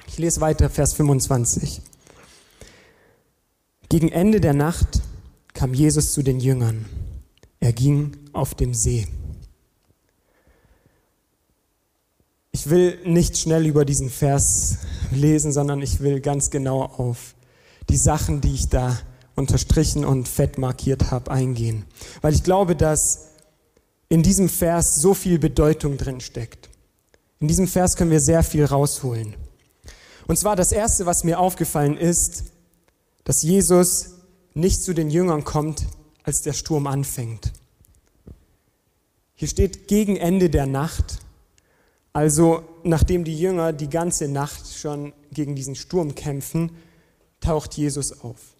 Ich 0.08 0.18
lese 0.18 0.40
weiter, 0.40 0.68
Vers 0.68 0.94
25. 0.94 1.80
Gegen 3.88 4.08
Ende 4.08 4.40
der 4.40 4.54
Nacht 4.54 5.02
kam 5.52 5.73
Jesus 5.73 6.12
zu 6.12 6.25
den 6.25 6.40
Jüngern. 6.40 6.84
Er 7.61 7.73
ging 7.73 8.16
auf 8.32 8.56
dem 8.56 8.75
See. 8.75 9.06
Ich 12.64 12.71
will 12.71 12.99
nicht 13.04 13.37
schnell 13.37 13.66
über 13.66 13.85
diesen 13.85 14.09
Vers 14.09 14.78
lesen, 15.12 15.52
sondern 15.52 15.83
ich 15.83 16.00
will 16.00 16.21
ganz 16.21 16.49
genau 16.49 16.85
auf 16.85 17.35
die 17.90 17.99
Sachen, 17.99 18.40
die 18.40 18.54
ich 18.54 18.71
da 18.71 18.99
unterstrichen 19.35 20.02
und 20.02 20.28
fett 20.28 20.56
markiert 20.56 21.11
habe, 21.11 21.30
eingehen. 21.30 21.85
Weil 22.23 22.33
ich 22.33 22.42
glaube, 22.42 22.75
dass 22.75 23.26
in 24.09 24.23
diesem 24.23 24.49
Vers 24.49 24.97
so 24.97 25.12
viel 25.12 25.38
Bedeutung 25.38 25.99
drin 25.99 26.23
steckt. 26.23 26.71
In 27.38 27.49
diesem 27.49 27.68
Vers 27.68 27.97
können 27.97 28.11
wir 28.11 28.21
sehr 28.21 28.42
viel 28.42 28.64
rausholen. 28.64 29.35
Und 30.26 30.38
zwar 30.38 30.56
das 30.56 30.73
Erste, 30.73 31.04
was 31.04 31.23
mir 31.23 31.40
aufgefallen 31.40 31.99
ist, 31.99 32.44
dass 33.25 33.42
Jesus 33.42 34.21
nicht 34.54 34.83
zu 34.83 34.94
den 34.94 35.11
Jüngern 35.11 35.44
kommt, 35.44 35.85
als 36.23 36.40
der 36.40 36.54
Sturm 36.54 36.87
anfängt. 36.87 37.52
Hier 39.35 39.49
steht 39.49 39.87
gegen 39.87 40.16
Ende 40.16 40.49
der 40.49 40.64
Nacht 40.64 41.18
also 42.14 42.62
nachdem 42.85 43.25
die 43.25 43.38
Jünger 43.38 43.73
die 43.73 43.90
ganze 43.90 44.28
Nacht 44.28 44.73
schon 44.73 45.12
gegen 45.33 45.56
diesen 45.56 45.75
Sturm 45.75 46.14
kämpfen, 46.14 46.71
taucht 47.40 47.75
Jesus 47.75 48.23
auf. 48.23 48.54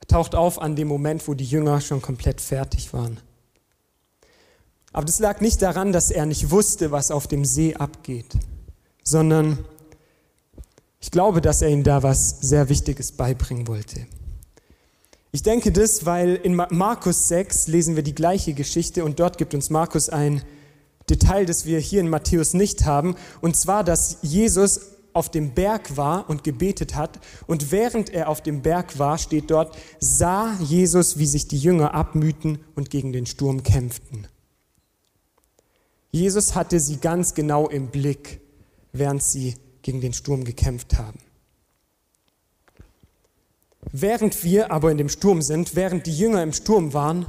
Er 0.00 0.06
taucht 0.08 0.34
auf 0.34 0.60
an 0.60 0.74
dem 0.74 0.88
Moment, 0.88 1.28
wo 1.28 1.34
die 1.34 1.44
Jünger 1.44 1.80
schon 1.80 2.00
komplett 2.00 2.40
fertig 2.40 2.92
waren. 2.94 3.20
Aber 4.94 5.04
das 5.04 5.18
lag 5.18 5.40
nicht 5.40 5.60
daran, 5.60 5.92
dass 5.92 6.10
er 6.10 6.26
nicht 6.26 6.50
wusste, 6.50 6.90
was 6.90 7.10
auf 7.10 7.26
dem 7.26 7.44
See 7.44 7.74
abgeht, 7.74 8.34
sondern 9.04 9.64
ich 11.00 11.10
glaube, 11.10 11.42
dass 11.42 11.60
er 11.60 11.68
ihnen 11.68 11.84
da 11.84 12.02
was 12.02 12.40
sehr 12.40 12.68
Wichtiges 12.70 13.12
beibringen 13.12 13.68
wollte. 13.68 14.06
Ich 15.34 15.42
denke 15.42 15.72
das, 15.72 16.04
weil 16.04 16.34
in 16.34 16.54
Markus 16.54 17.28
6 17.28 17.66
lesen 17.68 17.96
wir 17.96 18.02
die 18.02 18.14
gleiche 18.14 18.52
Geschichte 18.52 19.02
und 19.02 19.18
dort 19.18 19.38
gibt 19.38 19.54
uns 19.54 19.70
Markus 19.70 20.10
ein 20.10 20.42
Detail, 21.08 21.46
das 21.46 21.64
wir 21.64 21.78
hier 21.78 22.00
in 22.00 22.10
Matthäus 22.10 22.52
nicht 22.52 22.84
haben, 22.84 23.16
und 23.40 23.56
zwar, 23.56 23.82
dass 23.82 24.18
Jesus 24.20 24.92
auf 25.14 25.30
dem 25.30 25.54
Berg 25.54 25.96
war 25.96 26.28
und 26.28 26.44
gebetet 26.44 26.96
hat 26.96 27.18
und 27.46 27.72
während 27.72 28.10
er 28.10 28.28
auf 28.28 28.42
dem 28.42 28.60
Berg 28.60 28.98
war, 28.98 29.16
steht 29.16 29.50
dort, 29.50 29.74
sah 30.00 30.54
Jesus, 30.60 31.18
wie 31.18 31.26
sich 31.26 31.48
die 31.48 31.58
Jünger 31.58 31.94
abmühten 31.94 32.58
und 32.74 32.90
gegen 32.90 33.14
den 33.14 33.24
Sturm 33.24 33.62
kämpften. 33.62 34.26
Jesus 36.10 36.54
hatte 36.54 36.78
sie 36.78 36.98
ganz 36.98 37.32
genau 37.32 37.68
im 37.68 37.88
Blick, 37.88 38.42
während 38.92 39.22
sie 39.22 39.56
gegen 39.80 40.02
den 40.02 40.12
Sturm 40.12 40.44
gekämpft 40.44 40.98
haben. 40.98 41.18
Während 43.90 44.44
wir 44.44 44.70
aber 44.70 44.90
in 44.90 44.98
dem 44.98 45.08
Sturm 45.08 45.42
sind, 45.42 45.74
während 45.74 46.06
die 46.06 46.16
Jünger 46.16 46.42
im 46.42 46.52
Sturm 46.52 46.92
waren, 46.94 47.26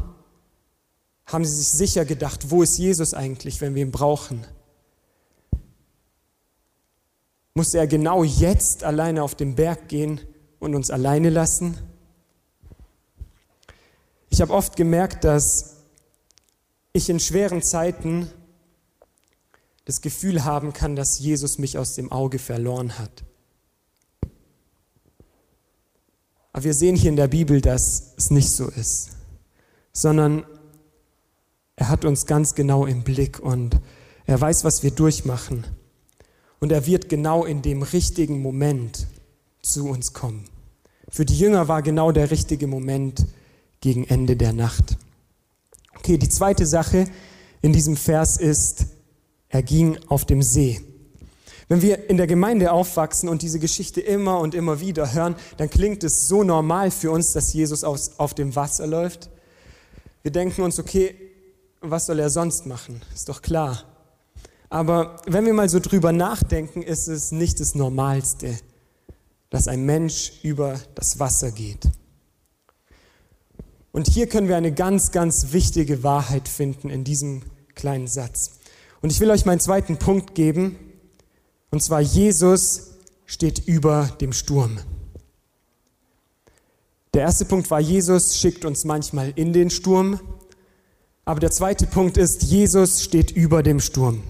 haben 1.25 1.45
sie 1.45 1.55
sich 1.55 1.69
sicher 1.69 2.05
gedacht, 2.05 2.51
wo 2.51 2.63
ist 2.63 2.77
Jesus 2.77 3.13
eigentlich, 3.13 3.61
wenn 3.61 3.75
wir 3.75 3.81
ihn 3.81 3.91
brauchen? 3.91 4.45
Muss 7.53 7.73
er 7.73 7.87
genau 7.87 8.23
jetzt 8.23 8.83
alleine 8.83 9.23
auf 9.23 9.35
den 9.35 9.55
Berg 9.55 9.87
gehen 9.87 10.21
und 10.59 10.75
uns 10.75 10.89
alleine 10.89 11.29
lassen? 11.29 11.77
Ich 14.29 14.41
habe 14.41 14.53
oft 14.53 14.75
gemerkt, 14.75 15.23
dass 15.23 15.77
ich 16.93 17.09
in 17.09 17.19
schweren 17.19 17.61
Zeiten 17.61 18.29
das 19.85 20.01
Gefühl 20.01 20.43
haben 20.43 20.73
kann, 20.73 20.95
dass 20.95 21.19
Jesus 21.19 21.57
mich 21.57 21.77
aus 21.77 21.95
dem 21.95 22.11
Auge 22.11 22.39
verloren 22.39 22.97
hat. 22.97 23.23
Aber 26.53 26.63
wir 26.63 26.73
sehen 26.73 26.95
hier 26.95 27.09
in 27.09 27.15
der 27.15 27.27
Bibel, 27.27 27.61
dass 27.61 28.13
es 28.15 28.29
nicht 28.29 28.51
so 28.51 28.69
ist, 28.69 29.09
sondern 29.91 30.45
er 31.75 31.89
hat 31.89 32.05
uns 32.05 32.27
ganz 32.27 32.53
genau 32.53 32.85
im 32.85 33.03
Blick 33.03 33.39
und 33.39 33.79
er 34.25 34.39
weiß, 34.39 34.63
was 34.63 34.83
wir 34.83 34.91
durchmachen. 34.91 35.65
Und 36.59 36.71
er 36.71 36.85
wird 36.85 37.09
genau 37.09 37.43
in 37.43 37.61
dem 37.61 37.81
richtigen 37.81 38.41
Moment 38.41 39.07
zu 39.61 39.89
uns 39.89 40.13
kommen. 40.13 40.45
Für 41.09 41.25
die 41.25 41.37
Jünger 41.37 41.67
war 41.67 41.81
genau 41.81 42.11
der 42.11 42.31
richtige 42.31 42.67
Moment 42.67 43.25
gegen 43.81 44.05
Ende 44.05 44.35
der 44.35 44.53
Nacht. 44.53 44.97
Okay, 45.97 46.17
die 46.17 46.29
zweite 46.29 46.65
Sache 46.65 47.05
in 47.61 47.73
diesem 47.73 47.97
Vers 47.97 48.37
ist, 48.37 48.85
er 49.49 49.63
ging 49.63 49.97
auf 50.07 50.25
dem 50.25 50.41
See. 50.41 50.81
Wenn 51.73 51.81
wir 51.81 52.07
in 52.07 52.17
der 52.17 52.27
Gemeinde 52.27 52.71
aufwachsen 52.71 53.27
und 53.27 53.41
diese 53.41 53.57
Geschichte 53.57 53.99
immer 53.99 54.37
und 54.37 54.53
immer 54.53 54.79
wieder 54.79 55.11
hören, 55.11 55.35
dann 55.57 55.71
klingt 55.71 56.03
es 56.03 56.27
so 56.27 56.43
normal 56.43 56.91
für 56.91 57.09
uns, 57.09 57.33
dass 57.33 57.51
Jesus 57.51 57.83
aus, 57.83 58.19
auf 58.19 58.35
dem 58.35 58.55
Wasser 58.55 58.85
läuft. 58.85 59.31
Wir 60.21 60.29
denken 60.29 60.61
uns, 60.61 60.77
okay, 60.77 61.15
was 61.81 62.05
soll 62.05 62.19
er 62.19 62.29
sonst 62.29 62.67
machen? 62.67 63.01
Ist 63.15 63.27
doch 63.27 63.41
klar. 63.41 63.85
Aber 64.69 65.15
wenn 65.25 65.47
wir 65.47 65.53
mal 65.55 65.67
so 65.67 65.79
drüber 65.79 66.11
nachdenken, 66.11 66.83
ist 66.83 67.07
es 67.07 67.31
nicht 67.31 67.59
das 67.59 67.73
Normalste, 67.73 68.55
dass 69.49 69.67
ein 69.67 69.83
Mensch 69.83 70.33
über 70.43 70.79
das 70.93 71.17
Wasser 71.19 71.49
geht. 71.49 71.89
Und 73.91 74.07
hier 74.07 74.27
können 74.29 74.47
wir 74.47 74.57
eine 74.57 74.73
ganz, 74.73 75.09
ganz 75.09 75.53
wichtige 75.53 76.03
Wahrheit 76.03 76.47
finden 76.47 76.91
in 76.91 77.03
diesem 77.03 77.41
kleinen 77.73 78.05
Satz. 78.05 78.59
Und 79.01 79.11
ich 79.11 79.19
will 79.19 79.31
euch 79.31 79.47
meinen 79.47 79.59
zweiten 79.59 79.97
Punkt 79.97 80.35
geben, 80.35 80.77
und 81.73 81.81
zwar 81.81 82.01
Jesus 82.01 82.91
steht 83.25 83.65
über 83.65 84.15
dem 84.21 84.31
Sturm. 84.31 84.77
Der 87.15 87.23
erste 87.23 87.45
Punkt 87.45 87.71
war, 87.71 87.79
Jesus 87.79 88.37
schickt 88.37 88.63
uns 88.63 88.85
manchmal 88.85 89.33
in 89.35 89.53
den 89.53 89.71
Sturm. 89.71 90.19
Aber 91.25 91.39
der 91.39 91.49
zweite 91.49 91.87
Punkt 91.87 92.17
ist, 92.17 92.43
Jesus 92.43 93.01
steht 93.01 93.31
über 93.31 93.63
dem 93.63 93.79
Sturm. 93.79 94.21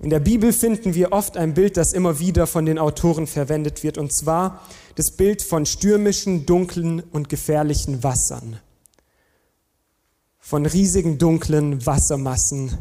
In 0.00 0.10
der 0.10 0.20
Bibel 0.20 0.52
finden 0.52 0.94
wir 0.94 1.10
oft 1.10 1.36
ein 1.36 1.52
Bild, 1.52 1.76
das 1.76 1.92
immer 1.92 2.20
wieder 2.20 2.46
von 2.46 2.64
den 2.64 2.78
Autoren 2.78 3.26
verwendet 3.26 3.82
wird, 3.82 3.98
und 3.98 4.12
zwar 4.12 4.64
das 4.94 5.10
Bild 5.10 5.42
von 5.42 5.66
stürmischen, 5.66 6.46
dunklen 6.46 7.00
und 7.10 7.28
gefährlichen 7.28 8.04
Wassern. 8.04 8.60
Von 10.38 10.64
riesigen, 10.64 11.18
dunklen 11.18 11.84
Wassermassen, 11.84 12.78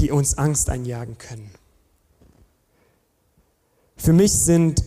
die 0.00 0.10
uns 0.10 0.38
Angst 0.38 0.70
einjagen 0.70 1.18
können. 1.18 1.50
Für 3.96 4.14
mich 4.14 4.32
sind, 4.32 4.82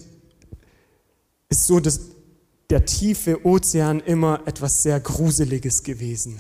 ist 1.50 1.67
so 1.67 1.79
das, 1.79 2.00
der 2.72 2.86
tiefe 2.86 3.46
Ozean 3.46 4.00
immer 4.00 4.41
etwas 4.48 4.82
sehr 4.82 5.00
Gruseliges 5.00 5.84
gewesen. 5.84 6.39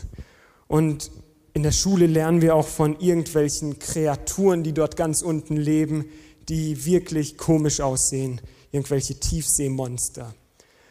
Und 0.67 1.11
in 1.53 1.61
der 1.61 1.71
Schule 1.71 2.07
lernen 2.07 2.41
wir 2.41 2.55
auch 2.55 2.67
von 2.67 2.99
irgendwelchen 2.99 3.77
Kreaturen, 3.77 4.63
die 4.63 4.73
dort 4.73 4.97
ganz 4.97 5.21
unten 5.21 5.55
leben, 5.55 6.05
die 6.49 6.85
wirklich 6.85 7.37
komisch 7.37 7.79
aussehen, 7.79 8.41
irgendwelche 8.71 9.19
Tiefseemonster. 9.19 10.33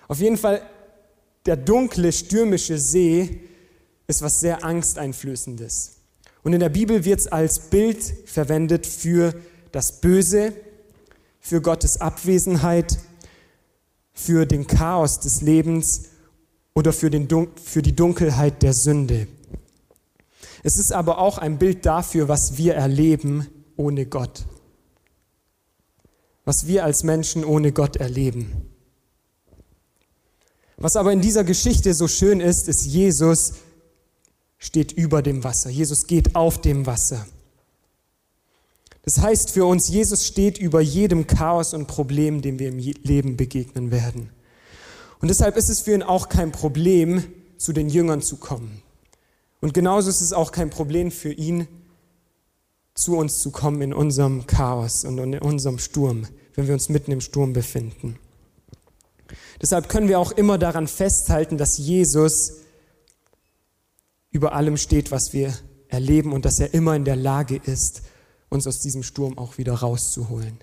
Auf 0.07 0.21
jeden 0.21 0.37
Fall, 0.37 0.63
der 1.47 1.57
dunkle, 1.57 2.13
stürmische 2.13 2.79
See 2.79 3.41
ist 4.07 4.23
was 4.23 4.39
sehr 4.39 4.65
Angsteinflößendes. 4.65 6.02
Und 6.43 6.53
in 6.53 6.61
der 6.61 6.69
Bibel 6.69 7.05
wird 7.05 7.21
es 7.21 7.29
als 7.29 7.71
Bild 7.71 8.03
verwendet 8.27 8.87
für 8.87 9.35
das 9.71 10.01
Böse, 10.01 10.53
für 11.41 11.61
Gottes 11.61 12.01
Abwesenheit, 12.01 12.99
für 14.13 14.47
den 14.47 14.67
Chaos 14.67 15.21
des 15.21 15.41
Lebens 15.41 16.05
oder 16.75 16.93
für, 16.93 17.11
den 17.11 17.29
Dun 17.29 17.49
für 17.63 17.83
die 17.83 17.95
Dunkelheit 17.95 18.63
der 18.63 18.73
Sünde. 18.73 19.27
Es 20.63 20.79
ist 20.79 20.93
aber 20.93 21.19
auch 21.19 21.39
ein 21.39 21.59
Bild 21.59 21.87
dafür, 21.87 22.29
was 22.29 22.57
wir 22.57 22.75
erleben 22.75 23.49
ohne 23.77 24.07
Gott. 24.07 24.45
Was 26.45 26.67
wir 26.67 26.85
als 26.85 27.03
Menschen 27.03 27.45
ohne 27.45 27.73
Gott 27.73 27.97
erleben. 27.97 28.69
Was 30.77 30.97
aber 30.97 31.13
in 31.13 31.21
dieser 31.21 31.45
Geschichte 31.45 31.95
so 31.95 32.09
schön 32.09 32.41
ist, 32.41 32.69
ist, 32.69 32.85
Jesus 32.85 33.55
steht 34.63 34.93
über 34.93 35.23
dem 35.23 35.43
Wasser. 35.43 35.71
Jesus 35.71 36.07
geht 36.07 36.37
auf 36.37 36.61
dem 36.61 36.87
Wasser. 36.87 37.27
Das 39.03 39.19
heißt 39.19 39.51
für 39.51 39.65
uns, 39.65 39.89
Jesus 39.89 40.25
steht 40.25 40.57
über 40.57 40.81
jedem 40.81 41.27
Chaos 41.27 41.75
und 41.75 41.89
Problem, 41.89 42.43
dem 42.43 42.61
wir 42.61 42.69
im 42.69 42.79
Leben 42.79 43.37
begegnen 43.37 43.91
werden. 43.91 44.31
Und 45.21 45.29
deshalb 45.29 45.57
ist 45.57 45.69
es 45.69 45.81
für 45.81 45.93
ihn 45.93 46.05
auch 46.05 46.29
kein 46.29 46.53
Problem, 46.53 47.25
zu 47.59 47.73
den 47.73 47.89
Jüngern 47.89 48.23
zu 48.23 48.37
kommen. 48.37 48.83
Und 49.61 49.75
genauso 49.75 50.09
ist 50.09 50.21
es 50.21 50.33
auch 50.33 50.53
kein 50.53 50.71
Problem 50.71 51.11
für 51.11 51.33
ihn, 51.33 51.67
zu 52.95 53.17
uns 53.17 53.41
zu 53.41 53.51
kommen 53.51 53.83
in 53.83 53.93
unserem 53.93 54.47
Chaos 54.47 55.05
und 55.05 55.19
in 55.19 55.39
unserem 55.41 55.81
Sturm, 55.81 56.29
wenn 56.55 56.69
wir 56.69 56.75
uns 56.75 56.89
mitten 56.89 57.11
im 57.11 57.21
Sturm 57.21 57.53
befinden. 57.53 58.17
Deshalb 59.61 59.89
können 59.89 60.07
wir 60.07 60.21
auch 60.21 60.31
immer 60.31 60.57
daran 60.57 60.87
festhalten, 60.87 61.59
dass 61.59 61.79
Jesus 61.79 62.62
über 64.33 64.55
allem 64.55 64.77
steht, 64.77 65.11
was 65.11 65.33
wir 65.33 65.55
erleben 65.89 66.33
und 66.33 66.45
dass 66.45 66.59
er 66.59 66.75
immer 66.75 66.97
in 66.97 67.05
der 67.05 67.17
Lage 67.17 67.57
ist, 67.57 68.03
uns 68.49 68.67
aus 68.67 68.81
diesem 68.81 69.03
Sturm 69.03 69.39
auch 69.39 69.59
wieder 69.59 69.75
rauszuholen. 69.75 70.59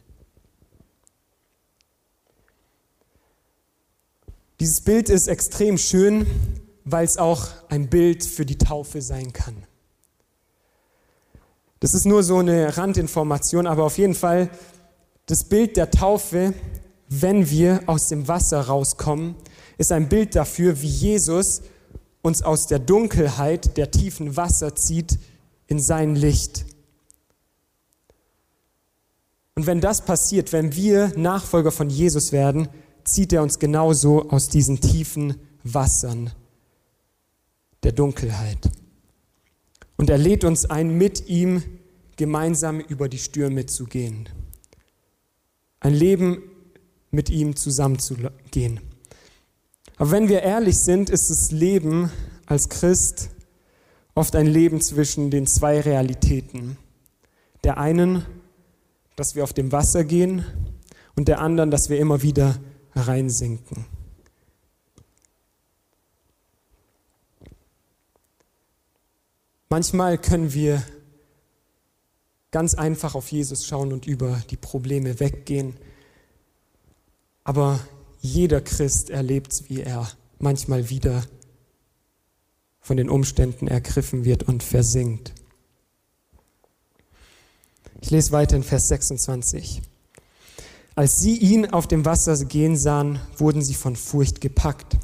Dieses 4.60 4.82
Bild 4.82 5.10
ist 5.10 5.28
extrem 5.28 5.78
schön, 5.78 6.28
weil 6.84 7.06
es 7.06 7.18
auch 7.18 7.48
ein 7.70 7.90
Bild 7.90 8.26
für 8.26 8.46
die 8.46 8.58
Taufe 8.58 9.02
sein 9.02 9.32
kann. 9.32 9.56
Das 11.80 11.94
ist 11.94 12.06
nur 12.06 12.24
so 12.24 12.38
eine 12.38 12.76
Randinformation, 12.76 13.66
aber 13.66 13.86
auf 13.86 13.98
jeden 13.98 14.16
Fall 14.16 14.50
das 15.28 15.46
Bild 15.46 15.78
der 15.78 15.92
Taufe, 15.92 16.54
wenn 17.08 17.50
wir 17.50 17.84
aus 17.86 18.10
dem 18.10 18.28
Wasser 18.28 18.60
rauskommen, 18.62 19.36
ist 19.78 19.92
ein 19.92 20.10
Bild 20.10 20.36
dafür, 20.36 20.82
wie 20.82 20.88
Jesus 20.88 21.62
uns 22.22 22.42
aus 22.42 22.68
der 22.68 22.80
Dunkelheit 22.80 23.78
der 23.78 23.92
tiefen 23.92 24.36
Wasser 24.36 24.76
zieht 24.76 25.18
in 25.68 25.80
sein 25.80 26.16
Licht. 26.16 26.66
Und 29.56 29.68
wenn 29.68 29.82
das 29.82 30.06
passiert, 30.06 30.54
wenn 30.54 30.76
wir 30.76 31.12
Nachfolger 31.18 31.72
von 31.72 31.90
Jesus 31.90 32.32
werden, 32.32 32.70
zieht 33.04 33.34
er 33.34 33.44
uns 33.44 33.60
genauso 33.60 34.30
aus 34.30 34.50
diesen 34.50 34.80
tiefen 34.82 35.36
Wassern 35.64 36.32
der 37.84 37.92
Dunkelheit. 37.92 38.70
Und 39.98 40.10
er 40.10 40.18
lädt 40.18 40.44
uns 40.44 40.66
ein, 40.66 40.98
mit 40.98 41.28
ihm 41.28 41.64
gemeinsam 42.16 42.80
über 42.80 43.10
die 43.10 43.18
Stürme 43.18 43.66
zu 43.66 43.86
gehen. 43.86 44.30
Ein 45.80 45.94
Leben 45.94 46.42
mit 47.12 47.30
ihm 47.30 47.56
zusammenzugehen. 47.56 48.80
Aber 50.00 50.10
wenn 50.10 50.28
wir 50.28 50.42
ehrlich 50.42 50.80
sind, 50.80 51.12
ist 51.12 51.30
das 51.30 51.52
Leben 51.52 52.12
als 52.48 52.70
Christ 52.70 53.30
oft 54.16 54.36
ein 54.36 54.48
Leben 54.48 54.82
zwischen 54.82 55.30
den 55.30 55.46
zwei 55.46 55.80
Realitäten. 55.80 56.78
Der 57.64 57.78
einen 57.78 58.26
dass 59.20 59.36
wir 59.36 59.44
auf 59.44 59.52
dem 59.52 59.74
Wasser 59.74 60.06
gehen 60.06 60.46
und 61.18 61.28
der 61.28 61.42
anderen, 61.42 61.72
dass 61.72 61.90
wir 61.90 62.00
immer 62.00 62.22
wieder 62.22 62.58
reinsinken. 62.96 63.86
Manchmal 69.68 70.18
können 70.18 70.54
wir 70.54 70.82
ganz 72.52 72.76
einfach 72.76 73.14
auf 73.14 73.30
Jesus 73.30 73.68
schauen 73.68 73.92
und 73.92 74.08
über 74.08 74.42
die 74.50 74.56
Probleme 74.56 75.20
weggehen. 75.20 75.76
Aber 77.44 77.82
jeder 78.20 78.62
Christ 78.62 79.10
erlebt, 79.10 79.64
wie 79.70 79.82
er 79.82 80.10
manchmal 80.40 80.90
wieder 80.90 81.24
von 82.80 82.98
den 82.98 83.10
Umständen 83.10 83.68
ergriffen 83.68 84.26
wird 84.26 84.44
und 84.44 84.64
versinkt. 84.64 85.34
Ich 88.02 88.10
lese 88.12 88.32
weiter 88.32 88.56
in 88.56 88.64
Vers 88.64 88.88
26. 88.88 89.82
Als 90.96 91.20
sie 91.20 91.38
ihn 91.38 91.68
auf 91.68 91.88
dem 91.88 92.06
Wasser 92.06 92.44
gehen 92.46 92.76
sahen, 92.76 93.20
wurden 93.38 93.62
sie 93.62 93.74
von 93.74 93.96
Furcht 93.96 94.42
gepackt. 94.42 94.98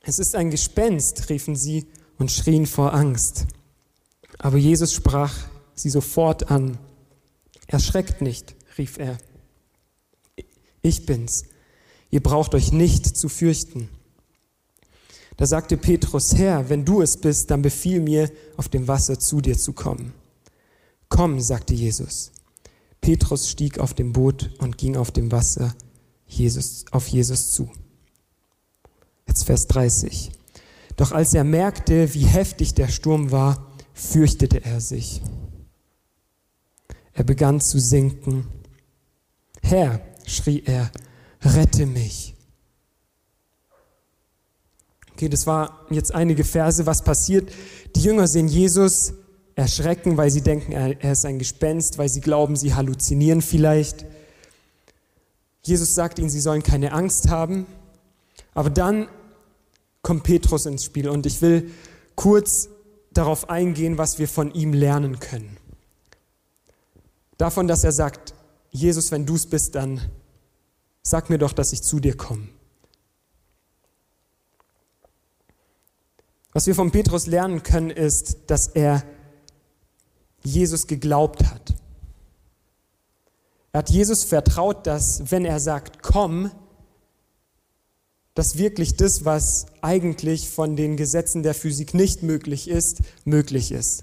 Es 0.00 0.18
ist 0.18 0.34
ein 0.34 0.50
Gespenst, 0.50 1.28
riefen 1.28 1.56
sie 1.56 1.86
und 2.18 2.30
schrien 2.30 2.66
vor 2.66 2.94
Angst. 2.94 3.46
Aber 4.38 4.56
Jesus 4.56 4.92
sprach 4.92 5.34
sie 5.74 5.90
sofort 5.90 6.50
an. 6.50 6.78
Erschreckt 7.66 8.22
nicht, 8.22 8.54
rief 8.78 8.98
er. 8.98 9.18
Ich 10.82 11.06
bin's. 11.06 11.44
Ihr 12.10 12.22
braucht 12.22 12.54
euch 12.54 12.72
nicht 12.72 13.06
zu 13.06 13.28
fürchten. 13.28 13.88
Da 15.36 15.46
sagte 15.46 15.76
Petrus, 15.76 16.34
Herr, 16.34 16.68
wenn 16.70 16.84
du 16.84 17.02
es 17.02 17.16
bist, 17.16 17.50
dann 17.50 17.62
befiehl 17.62 18.00
mir, 18.00 18.30
auf 18.56 18.68
dem 18.68 18.88
Wasser 18.88 19.18
zu 19.18 19.40
dir 19.40 19.58
zu 19.58 19.72
kommen. 19.72 20.14
Komm, 21.08 21.40
sagte 21.40 21.74
Jesus. 21.74 22.32
Petrus 23.00 23.48
stieg 23.50 23.78
auf 23.78 23.94
dem 23.94 24.12
Boot 24.12 24.50
und 24.58 24.78
ging 24.78 24.96
auf 24.96 25.10
dem 25.10 25.30
Wasser 25.30 25.74
Jesus, 26.26 26.86
auf 26.90 27.06
Jesus 27.08 27.52
zu. 27.52 27.70
Jetzt 29.26 29.44
Vers 29.44 29.66
30. 29.66 30.32
Doch 30.96 31.12
als 31.12 31.34
er 31.34 31.44
merkte, 31.44 32.14
wie 32.14 32.26
heftig 32.26 32.74
der 32.74 32.88
Sturm 32.88 33.30
war, 33.30 33.72
fürchtete 33.92 34.64
er 34.64 34.80
sich. 34.80 35.20
Er 37.12 37.24
begann 37.24 37.60
zu 37.60 37.78
sinken. 37.78 38.46
Herr, 39.62 40.00
schrie 40.26 40.62
er, 40.64 40.90
rette 41.46 41.86
mich. 41.86 42.34
Okay, 45.12 45.28
das 45.28 45.46
war 45.46 45.86
jetzt 45.90 46.14
einige 46.14 46.44
Verse. 46.44 46.84
Was 46.84 47.02
passiert? 47.02 47.50
Die 47.94 48.00
Jünger 48.00 48.26
sehen 48.26 48.48
Jesus, 48.48 49.14
erschrecken, 49.54 50.18
weil 50.18 50.30
sie 50.30 50.42
denken, 50.42 50.72
er, 50.72 51.12
ist 51.12 51.24
ein 51.24 51.38
Gespenst, 51.38 51.96
weil 51.96 52.10
sie 52.10 52.20
glauben, 52.20 52.56
sie 52.56 52.74
halluzinieren 52.74 53.40
vielleicht. 53.40 54.04
Jesus 55.62 55.94
sagt 55.94 56.18
ihnen, 56.18 56.28
sie 56.28 56.40
sollen 56.40 56.62
keine 56.62 56.92
Angst 56.92 57.28
haben. 57.28 57.66
Aber 58.52 58.68
dann 58.68 59.08
kommt 60.02 60.22
Petrus 60.24 60.66
ins 60.66 60.84
Spiel 60.84 61.08
und 61.08 61.26
ich 61.26 61.40
will 61.40 61.70
kurz 62.14 62.68
darauf 63.12 63.48
eingehen, 63.48 63.98
was 63.98 64.18
wir 64.18 64.28
von 64.28 64.52
ihm 64.52 64.74
lernen 64.74 65.18
können. 65.18 65.56
Davon, 67.38 67.66
dass 67.66 67.84
er 67.84 67.92
sagt, 67.92 68.34
Jesus, 68.70 69.10
wenn 69.10 69.24
du 69.24 69.34
es 69.34 69.46
bist, 69.46 69.74
dann 69.74 70.00
sag 71.06 71.30
mir 71.30 71.38
doch, 71.38 71.52
dass 71.52 71.72
ich 71.72 71.82
zu 71.82 72.00
dir 72.00 72.16
komme. 72.16 72.48
Was 76.52 76.66
wir 76.66 76.74
von 76.74 76.90
Petrus 76.90 77.26
lernen 77.28 77.62
können, 77.62 77.90
ist, 77.90 78.38
dass 78.48 78.66
er 78.66 79.04
Jesus 80.42 80.88
geglaubt 80.88 81.44
hat. 81.44 81.74
Er 83.70 83.78
hat 83.78 83.90
Jesus 83.90 84.24
vertraut, 84.24 84.86
dass 84.88 85.30
wenn 85.30 85.44
er 85.44 85.60
sagt, 85.60 86.02
komm, 86.02 86.50
dass 88.34 88.58
wirklich 88.58 88.96
das, 88.96 89.24
was 89.24 89.66
eigentlich 89.82 90.50
von 90.50 90.74
den 90.74 90.96
Gesetzen 90.96 91.44
der 91.44 91.54
Physik 91.54 91.94
nicht 91.94 92.24
möglich 92.24 92.68
ist, 92.68 92.98
möglich 93.24 93.70
ist. 93.70 94.02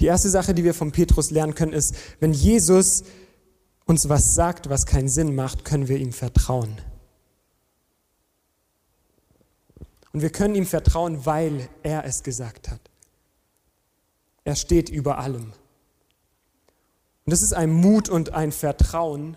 Die 0.00 0.06
erste 0.06 0.30
Sache, 0.30 0.54
die 0.54 0.64
wir 0.64 0.74
von 0.74 0.90
Petrus 0.90 1.30
lernen 1.30 1.54
können, 1.54 1.74
ist, 1.74 1.94
wenn 2.18 2.32
Jesus 2.32 3.04
uns 3.86 4.08
was 4.08 4.34
sagt, 4.34 4.70
was 4.70 4.86
keinen 4.86 5.08
Sinn 5.08 5.34
macht, 5.34 5.64
können 5.64 5.88
wir 5.88 5.98
ihm 5.98 6.12
vertrauen. 6.12 6.80
Und 10.12 10.22
wir 10.22 10.30
können 10.30 10.54
ihm 10.54 10.66
vertrauen, 10.66 11.26
weil 11.26 11.68
er 11.82 12.04
es 12.04 12.22
gesagt 12.22 12.70
hat. 12.70 12.80
Er 14.44 14.56
steht 14.56 14.88
über 14.88 15.18
allem. 15.18 15.52
Und 17.24 17.32
das 17.32 17.42
ist 17.42 17.52
ein 17.52 17.72
Mut 17.72 18.08
und 18.08 18.32
ein 18.32 18.52
Vertrauen, 18.52 19.36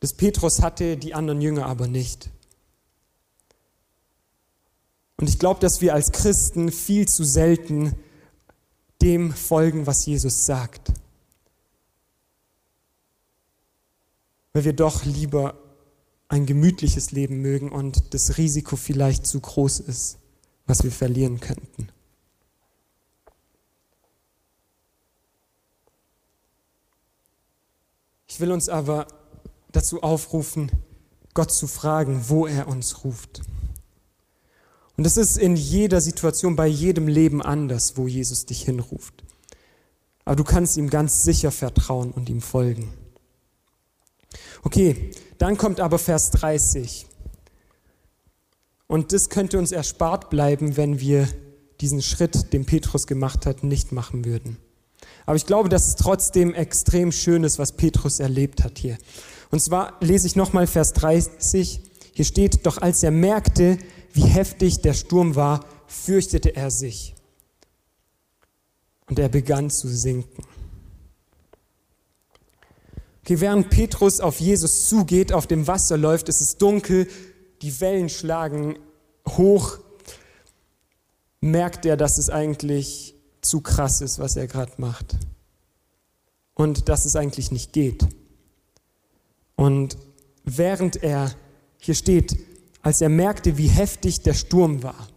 das 0.00 0.12
Petrus 0.14 0.62
hatte, 0.62 0.96
die 0.96 1.14
anderen 1.14 1.40
Jünger 1.40 1.66
aber 1.66 1.86
nicht. 1.86 2.30
Und 5.16 5.28
ich 5.28 5.38
glaube, 5.38 5.60
dass 5.60 5.82
wir 5.82 5.94
als 5.94 6.12
Christen 6.12 6.72
viel 6.72 7.06
zu 7.06 7.24
selten 7.24 7.94
dem 9.02 9.32
folgen, 9.32 9.86
was 9.86 10.06
Jesus 10.06 10.46
sagt. 10.46 10.92
Weil 14.52 14.64
wir 14.64 14.72
doch 14.72 15.04
lieber 15.04 15.58
ein 16.28 16.46
gemütliches 16.46 17.10
Leben 17.10 17.40
mögen 17.40 17.72
und 17.72 18.14
das 18.14 18.38
Risiko 18.38 18.76
vielleicht 18.76 19.26
zu 19.26 19.40
groß 19.40 19.80
ist, 19.80 20.18
was 20.66 20.84
wir 20.84 20.92
verlieren 20.92 21.40
könnten. 21.40 21.88
Ich 28.28 28.38
will 28.38 28.52
uns 28.52 28.68
aber 28.68 29.08
dazu 29.72 30.02
aufrufen, 30.02 30.70
Gott 31.34 31.52
zu 31.52 31.66
fragen, 31.66 32.24
wo 32.28 32.46
er 32.46 32.68
uns 32.68 33.04
ruft. 33.04 33.42
Und 34.96 35.06
es 35.06 35.16
ist 35.16 35.36
in 35.36 35.56
jeder 35.56 36.00
Situation, 36.00 36.56
bei 36.56 36.66
jedem 36.66 37.08
Leben 37.08 37.42
anders, 37.42 37.96
wo 37.96 38.06
Jesus 38.06 38.46
dich 38.46 38.62
hinruft. 38.62 39.24
Aber 40.24 40.36
du 40.36 40.44
kannst 40.44 40.76
ihm 40.76 40.90
ganz 40.90 41.24
sicher 41.24 41.50
vertrauen 41.50 42.12
und 42.12 42.28
ihm 42.28 42.40
folgen. 42.40 42.92
Okay, 44.62 45.10
dann 45.38 45.56
kommt 45.56 45.80
aber 45.80 45.98
Vers 45.98 46.30
30. 46.30 47.06
Und 48.86 49.12
das 49.12 49.30
könnte 49.30 49.58
uns 49.58 49.72
erspart 49.72 50.30
bleiben, 50.30 50.76
wenn 50.76 51.00
wir 51.00 51.28
diesen 51.80 52.02
Schritt, 52.02 52.52
den 52.52 52.66
Petrus 52.66 53.06
gemacht 53.06 53.46
hat, 53.46 53.62
nicht 53.64 53.92
machen 53.92 54.24
würden. 54.24 54.58
Aber 55.26 55.36
ich 55.36 55.46
glaube, 55.46 55.68
dass 55.68 55.88
es 55.88 55.96
trotzdem 55.96 56.54
extrem 56.54 57.12
schön 57.12 57.44
ist, 57.44 57.58
was 57.58 57.72
Petrus 57.72 58.20
erlebt 58.20 58.64
hat 58.64 58.78
hier. 58.78 58.98
Und 59.50 59.60
zwar 59.60 59.96
lese 60.00 60.26
ich 60.26 60.36
nochmal 60.36 60.66
Vers 60.66 60.92
30. 60.92 61.80
Hier 62.12 62.24
steht, 62.24 62.66
doch 62.66 62.78
als 62.78 63.02
er 63.02 63.10
merkte, 63.10 63.78
wie 64.12 64.24
heftig 64.24 64.82
der 64.82 64.94
Sturm 64.94 65.36
war, 65.36 65.64
fürchtete 65.86 66.54
er 66.54 66.70
sich. 66.70 67.14
Und 69.08 69.18
er 69.18 69.28
begann 69.28 69.70
zu 69.70 69.88
sinken. 69.88 70.44
Okay, 73.22 73.40
während 73.40 73.70
Petrus 73.70 74.20
auf 74.20 74.40
Jesus 74.40 74.88
zugeht, 74.88 75.32
auf 75.32 75.46
dem 75.46 75.66
Wasser 75.66 75.96
läuft, 75.96 76.28
ist 76.28 76.40
es 76.40 76.56
dunkel, 76.56 77.06
die 77.62 77.80
Wellen 77.80 78.08
schlagen 78.08 78.78
hoch, 79.28 79.78
merkt 81.40 81.84
er, 81.86 81.96
dass 81.96 82.18
es 82.18 82.30
eigentlich 82.30 83.14
zu 83.40 83.60
krass 83.60 84.00
ist, 84.00 84.18
was 84.18 84.36
er 84.36 84.46
gerade 84.46 84.72
macht. 84.78 85.16
Und 86.54 86.88
dass 86.88 87.04
es 87.04 87.16
eigentlich 87.16 87.50
nicht 87.50 87.72
geht. 87.72 88.06
Und 89.56 89.96
während 90.44 91.02
er 91.02 91.34
hier 91.78 91.94
steht, 91.94 92.36
als 92.82 93.00
er 93.00 93.08
merkte, 93.08 93.58
wie 93.58 93.68
heftig 93.68 94.22
der 94.22 94.34
Sturm 94.34 94.82
war, 94.82 95.08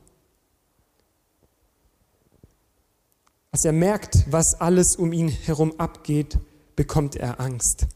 als 3.52 3.66
er 3.66 3.72
merkt, 3.72 4.32
was 4.32 4.60
alles 4.60 4.96
um 4.96 5.14
ihn 5.14 5.30
herum 5.30 5.74
abgeht, 5.78 6.40
bekommt 6.76 7.16
er 7.16 7.40
Angst. 7.40 7.88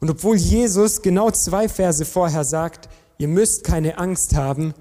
Und 0.00 0.10
obwohl 0.10 0.36
Jesus 0.36 1.02
genau 1.02 1.30
zwei 1.30 1.68
Verse 1.68 2.04
vorher 2.04 2.44
sagt, 2.44 2.88
ihr 3.18 3.28
müsst 3.28 3.64
keine 3.64 3.98
Angst 3.98 4.34
haben, 4.34 4.74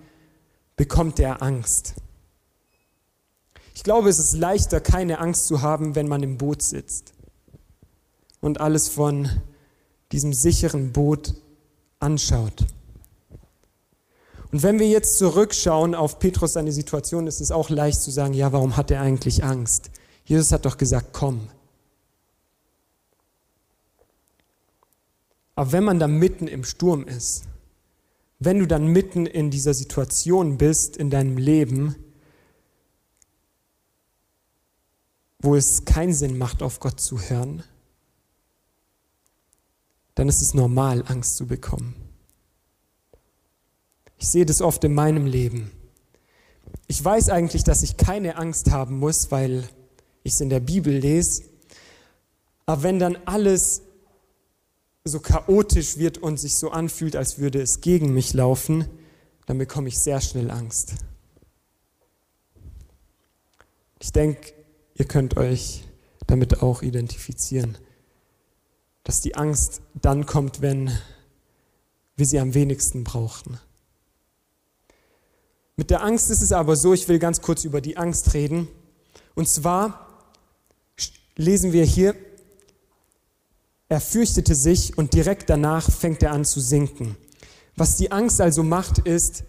bekommt 0.75 1.19
er 1.19 1.41
Angst. 1.41 1.95
Ich 3.73 3.83
glaube, 3.83 4.09
es 4.09 4.19
ist 4.19 4.33
leichter, 4.33 4.79
keine 4.79 5.19
Angst 5.19 5.47
zu 5.47 5.61
haben, 5.61 5.95
wenn 5.95 6.07
man 6.07 6.23
im 6.23 6.37
Boot 6.37 6.61
sitzt 6.61 7.13
und 8.41 8.61
alles 8.61 8.89
von 8.89 9.29
diesem 10.11 10.33
sicheren 10.33 10.93
Boot 10.93 11.35
anschaut. 11.99 12.65
Und 14.51 14.63
wenn 14.63 14.79
wir 14.79 14.87
jetzt 14.87 15.17
zurückschauen 15.17 15.93
auf 15.93 16.19
Petrus 16.19 16.53
seine 16.53 16.71
Situation, 16.71 17.27
ist 17.27 17.41
es 17.41 17.51
auch 17.51 17.69
leicht 17.69 18.01
zu 18.01 18.11
sagen, 18.11 18.33
ja, 18.33 18.51
warum 18.53 18.77
hat 18.77 18.91
er 18.91 19.01
eigentlich 19.01 19.43
Angst? 19.43 19.89
Jesus 20.23 20.51
hat 20.51 20.65
doch 20.65 20.77
gesagt, 20.77 21.09
komm. 21.11 21.49
Aber 25.57 25.71
wenn 25.71 25.83
man 25.83 25.97
da 25.97 26.07
mitten 26.07 26.47
im 26.47 26.63
Sturm 26.63 27.07
ist, 27.07 27.45
wenn 28.37 28.59
du 28.59 28.67
dann 28.67 28.85
mitten 28.85 29.25
in 29.25 29.49
dieser 29.49 29.73
Situation 29.73 30.59
bist 30.59 30.95
in 30.95 31.09
deinem 31.09 31.39
Leben, 31.39 31.95
wo 35.39 35.55
es 35.55 35.83
keinen 35.83 36.13
Sinn 36.13 36.37
macht, 36.37 36.61
auf 36.61 36.79
Gott 36.79 36.99
zu 36.99 37.19
hören, 37.19 37.63
dann 40.13 40.29
ist 40.29 40.43
es 40.43 40.53
normal, 40.53 41.03
Angst 41.07 41.37
zu 41.37 41.47
bekommen. 41.47 41.95
Ich 44.19 44.27
sehe 44.27 44.45
das 44.45 44.61
oft 44.61 44.83
in 44.83 44.93
meinem 44.93 45.25
Leben. 45.25 45.71
Ich 46.85 47.03
weiß 47.03 47.29
eigentlich, 47.29 47.63
dass 47.63 47.81
ich 47.81 47.97
keine 47.97 48.37
Angst 48.37 48.69
haben 48.69 48.99
muss, 48.99 49.31
weil 49.31 49.67
ich 50.21 50.33
es 50.33 50.41
in 50.41 50.49
der 50.49 50.59
Bibel 50.59 50.95
lese. 50.95 51.45
Aber 52.67 52.83
wenn 52.83 52.99
dann 52.99 53.15
alles 53.25 53.81
so 55.07 55.19
chaotisch 55.19 55.97
wird 55.97 56.17
und 56.17 56.37
sich 56.37 56.55
so 56.55 56.71
anfühlt, 56.71 57.15
als 57.15 57.39
würde 57.39 57.61
es 57.61 57.81
gegen 57.81 58.13
mich 58.13 58.33
laufen, 58.33 58.87
dann 59.45 59.57
bekomme 59.57 59.87
ich 59.87 59.99
sehr 59.99 60.21
schnell 60.21 60.51
Angst. 60.51 60.95
Ich 63.99 64.11
denke, 64.11 64.53
ihr 64.95 65.05
könnt 65.05 65.37
euch 65.37 65.83
damit 66.27 66.61
auch 66.61 66.81
identifizieren 66.81 67.77
dass 69.07 69.21
die 69.21 69.35
Angst 69.35 69.79
dann 69.93 70.25
kommt, 70.25 70.59
wenn 70.61 70.91
wir 72.17 72.25
sie 72.25 72.41
am 72.41 72.53
wenigsten 72.53 73.05
brauchen. 73.05 73.57
Mit 75.77 75.91
der 75.91 76.03
Angst 76.03 76.29
ist 76.29 76.41
es 76.41 76.51
aber 76.51 76.75
so, 76.75 76.93
ich 76.93 77.07
will 77.07 77.17
ganz 77.17 77.41
kurz 77.41 77.63
über 77.63 77.79
die 77.79 77.95
Angst 77.95 78.33
reden. 78.33 78.67
Und 79.33 79.47
zwar 79.47 80.33
lesen 81.37 81.71
wir 81.71 81.85
hier, 81.85 82.15
er 83.89 84.01
fürchtete 84.01 84.53
sich 84.55 84.97
und 84.97 85.13
direkt 85.13 85.49
danach 85.49 85.89
fängt 85.89 86.21
er 86.23 86.31
an 86.31 86.45
zu 86.45 86.59
sinken. 86.59 87.15
Was 87.75 87.95
die 87.95 88.11
Angst 88.11 88.41
also 88.41 88.63
macht, 88.63 88.99
ist, 88.99 89.43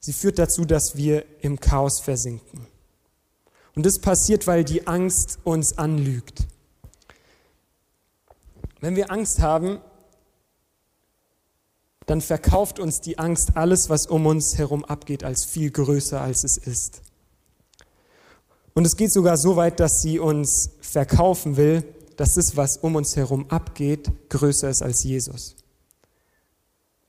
sie 0.00 0.12
führt 0.12 0.38
dazu, 0.38 0.64
dass 0.64 0.96
wir 0.96 1.24
im 1.40 1.60
Chaos 1.60 2.00
versinken. 2.00 2.66
Und 3.74 3.86
das 3.86 3.98
passiert, 3.98 4.46
weil 4.46 4.64
die 4.64 4.86
Angst 4.86 5.38
uns 5.44 5.78
anlügt. 5.78 6.46
Wenn 8.80 8.96
wir 8.96 9.10
Angst 9.10 9.40
haben, 9.40 9.80
dann 12.06 12.20
verkauft 12.20 12.80
uns 12.80 13.00
die 13.00 13.18
Angst 13.18 13.56
alles, 13.56 13.88
was 13.88 14.06
um 14.06 14.26
uns 14.26 14.58
herum 14.58 14.84
abgeht, 14.84 15.22
als 15.22 15.44
viel 15.44 15.70
größer, 15.70 16.20
als 16.20 16.42
es 16.42 16.56
ist. 16.56 17.02
Und 18.74 18.84
es 18.86 18.96
geht 18.96 19.12
sogar 19.12 19.36
so 19.36 19.56
weit, 19.56 19.80
dass 19.80 20.02
sie 20.02 20.18
uns 20.18 20.70
verkaufen 20.80 21.56
will, 21.56 21.84
dass 22.22 22.34
das, 22.34 22.56
was 22.56 22.76
um 22.76 22.94
uns 22.94 23.16
herum 23.16 23.50
abgeht, 23.50 24.08
größer 24.28 24.70
ist 24.70 24.80
als 24.80 25.02
Jesus. 25.02 25.56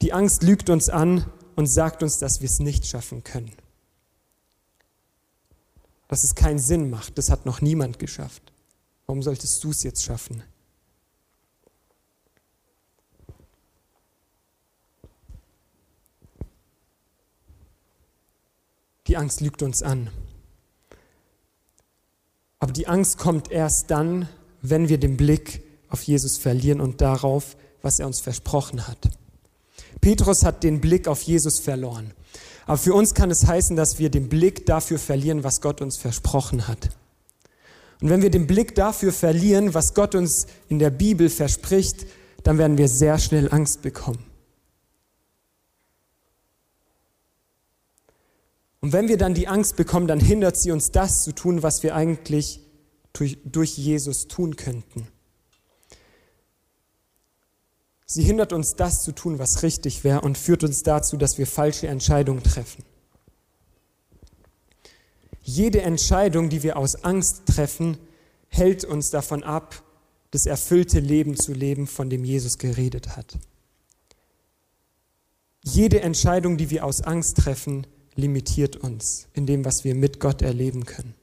Die 0.02 0.12
Angst 0.12 0.42
lügt 0.42 0.72
uns 0.72 0.90
an 0.90 1.32
und 1.56 1.68
sagt 1.68 2.02
uns, 2.02 2.18
dass 2.18 2.42
wir 2.42 2.48
es 2.48 2.58
nicht 2.58 2.88
schaffen 2.88 3.24
können. 3.24 3.52
Dass 6.08 6.24
es 6.24 6.34
keinen 6.34 6.58
Sinn 6.58 6.90
macht. 6.90 7.16
Das 7.20 7.30
hat 7.30 7.46
noch 7.46 7.62
niemand 7.62 8.00
geschafft. 8.00 8.42
Warum 9.06 9.22
solltest 9.22 9.64
du 9.64 9.70
es 9.70 9.84
jetzt 9.84 10.04
schaffen? 10.04 10.42
Die 19.06 19.16
Angst 19.16 19.42
lügt 19.42 19.62
uns 19.62 19.84
an. 19.84 20.10
Aber 22.60 22.74
die 22.74 22.88
Angst 22.88 23.20
kommt 23.20 23.52
erst 23.52 23.92
dann, 23.92 24.28
wenn 24.64 24.90
wir 24.90 24.98
den 24.98 25.18
Blick 25.18 25.62
auf 25.90 26.02
Jesus 26.02 26.38
verlieren 26.40 26.82
und 26.82 27.02
darauf, 27.02 27.56
was 27.84 28.00
er 28.00 28.08
uns 28.08 28.22
versprochen 28.22 28.88
hat. 28.88 28.98
Petrus 30.02 30.44
hat 30.44 30.64
den 30.64 30.82
Blick 30.82 31.08
auf 31.08 31.22
Jesus 31.22 31.60
verloren. 31.60 32.12
Aber 32.66 32.78
für 32.78 32.94
uns 32.94 33.14
kann 33.14 33.30
es 33.30 33.46
heißen, 33.46 33.76
dass 33.76 34.00
wir 34.00 34.10
den 34.10 34.30
Blick 34.30 34.66
dafür 34.66 34.98
verlieren, 34.98 35.44
was 35.44 35.62
Gott 35.62 35.82
uns 35.82 35.98
versprochen 35.98 36.68
hat. 36.68 36.90
Und 38.02 38.10
wenn 38.10 38.22
wir 38.22 38.32
den 38.32 38.48
Blick 38.48 38.74
dafür 38.74 39.12
verlieren, 39.12 39.74
was 39.74 39.94
Gott 39.94 40.16
uns 40.16 40.48
in 40.70 40.80
der 40.80 40.90
Bibel 40.90 41.30
verspricht, 41.30 42.06
dann 42.44 42.58
werden 42.58 42.78
wir 42.78 42.88
sehr 42.88 43.20
schnell 43.20 43.52
Angst 43.52 43.82
bekommen. 43.82 44.24
Und 48.80 48.92
wenn 48.92 49.08
wir 49.08 49.18
dann 49.18 49.34
die 49.34 49.48
Angst 49.48 49.76
bekommen, 49.76 50.08
dann 50.08 50.20
hindert 50.20 50.58
sie 50.58 50.72
uns 50.72 50.92
das 50.92 51.24
zu 51.24 51.34
tun, 51.34 51.64
was 51.64 51.84
wir 51.84 51.96
eigentlich 51.96 52.63
durch, 53.14 53.38
durch 53.46 53.78
Jesus 53.78 54.28
tun 54.28 54.56
könnten. 54.56 55.08
Sie 58.06 58.24
hindert 58.24 58.54
uns 58.54 58.76
das 58.76 59.04
zu 59.04 59.12
tun, 59.12 59.40
was 59.40 59.64
richtig 59.64 60.04
wäre 60.04 60.22
und 60.22 60.38
führt 60.38 60.64
uns 60.64 60.84
dazu, 60.84 61.18
dass 61.18 61.38
wir 61.38 61.48
falsche 61.48 61.88
Entscheidungen 61.88 62.44
treffen. 62.44 62.84
Jede 65.42 65.82
Entscheidung, 65.82 66.50
die 66.50 66.64
wir 66.64 66.78
aus 66.78 67.04
Angst 67.04 67.48
treffen, 67.48 67.98
hält 68.48 68.86
uns 68.86 69.10
davon 69.10 69.44
ab, 69.44 69.84
das 70.32 70.46
erfüllte 70.46 71.00
Leben 71.00 71.36
zu 71.36 71.54
leben, 71.54 71.86
von 71.88 72.10
dem 72.10 72.24
Jesus 72.24 72.58
geredet 72.58 73.16
hat. 73.16 73.38
Jede 75.64 76.02
Entscheidung, 76.02 76.58
die 76.58 76.70
wir 76.70 76.86
aus 76.86 77.02
Angst 77.02 77.38
treffen, 77.38 77.88
limitiert 78.16 78.76
uns 78.78 79.28
in 79.34 79.46
dem, 79.46 79.66
was 79.66 79.84
wir 79.84 79.96
mit 79.96 80.20
Gott 80.20 80.42
erleben 80.42 80.86
können. 80.86 81.16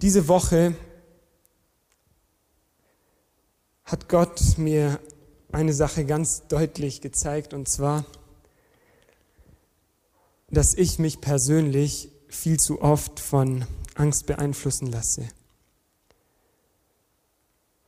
Diese 0.00 0.28
Woche 0.28 0.76
hat 3.84 4.08
Gott 4.08 4.56
mir 4.56 5.00
eine 5.50 5.72
Sache 5.72 6.04
ganz 6.04 6.46
deutlich 6.46 7.00
gezeigt, 7.00 7.52
und 7.52 7.68
zwar, 7.68 8.04
dass 10.50 10.74
ich 10.74 11.00
mich 11.00 11.20
persönlich 11.20 12.12
viel 12.28 12.60
zu 12.60 12.80
oft 12.80 13.18
von 13.18 13.64
Angst 13.96 14.26
beeinflussen 14.26 14.86
lasse. 14.86 15.28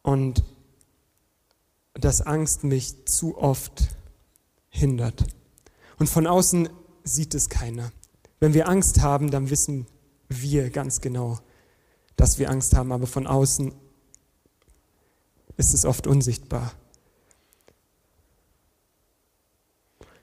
Und 0.02 0.42
dass 1.94 2.22
Angst 2.22 2.64
mich 2.64 3.06
zu 3.06 3.38
oft 3.38 3.88
hindert. 4.68 5.24
Und 6.00 6.08
von 6.08 6.26
außen 6.26 6.70
sieht 7.04 7.36
es 7.36 7.48
keiner. 7.48 7.92
Wenn 8.40 8.54
wir 8.54 8.68
Angst 8.68 9.00
haben, 9.00 9.30
dann 9.30 9.50
wissen 9.50 9.86
wir 10.28 10.70
ganz 10.70 11.00
genau, 11.00 11.38
dass 12.20 12.38
wir 12.38 12.50
Angst 12.50 12.76
haben, 12.76 12.92
aber 12.92 13.06
von 13.06 13.26
außen 13.26 13.72
ist 15.56 15.72
es 15.72 15.86
oft 15.86 16.06
unsichtbar. 16.06 16.74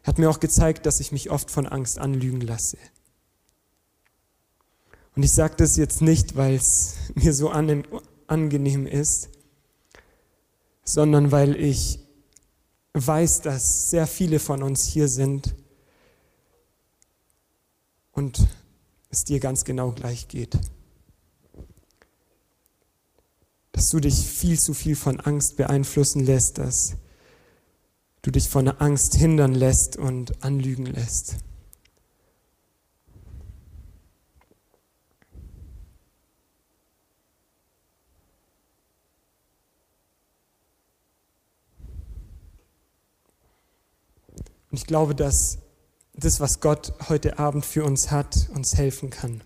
Hat 0.03 0.19
mir 0.19 0.29
auch 0.29 0.39
gezeigt, 0.39 0.85
dass 0.85 0.99
ich 0.99 1.11
mich 1.11 1.31
oft 1.31 1.49
von 1.49 1.65
Angst 1.65 1.97
anlügen 1.97 2.41
lasse. 2.41 2.77
Und 5.15 5.23
ich 5.23 5.31
sage 5.31 5.55
das 5.57 5.75
jetzt 5.75 6.03
nicht, 6.03 6.35
weil 6.35 6.53
es 6.53 6.97
mir 7.15 7.33
so 7.33 7.49
angenehm 7.49 8.85
ist, 8.85 9.29
sondern 10.83 11.31
weil 11.31 11.55
ich 11.55 11.99
weiß, 12.93 13.41
dass 13.41 13.89
sehr 13.89 14.05
viele 14.05 14.37
von 14.37 14.61
uns 14.61 14.85
hier 14.85 15.07
sind 15.07 15.55
und 18.11 18.47
es 19.09 19.23
dir 19.23 19.39
ganz 19.39 19.65
genau 19.65 19.93
gleich 19.93 20.27
geht. 20.27 20.59
Dass 23.77 23.91
du 23.91 23.99
dich 23.99 24.15
viel 24.15 24.59
zu 24.59 24.73
viel 24.73 24.95
von 24.95 25.19
Angst 25.19 25.55
beeinflussen 25.55 26.25
lässt, 26.25 26.57
dass 26.57 26.95
du 28.23 28.31
dich 28.31 28.49
von 28.49 28.67
Angst 28.67 29.13
hindern 29.13 29.53
lässt 29.53 29.97
und 29.97 30.43
anlügen 30.43 30.87
lässt. 30.87 31.35
Und 44.71 44.79
ich 44.79 44.87
glaube, 44.87 45.13
dass 45.13 45.59
das, 46.15 46.39
was 46.39 46.61
Gott 46.61 46.95
heute 47.09 47.37
Abend 47.37 47.63
für 47.63 47.85
uns 47.85 48.09
hat, 48.09 48.49
uns 48.55 48.75
helfen 48.75 49.11
kann. 49.11 49.43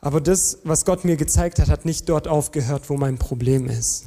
Aber 0.00 0.20
das, 0.20 0.58
was 0.64 0.84
Gott 0.84 1.04
mir 1.04 1.16
gezeigt 1.16 1.58
hat, 1.58 1.68
hat 1.68 1.84
nicht 1.84 2.08
dort 2.08 2.28
aufgehört, 2.28 2.88
wo 2.88 2.96
mein 2.96 3.18
Problem 3.18 3.66
ist. 3.66 4.06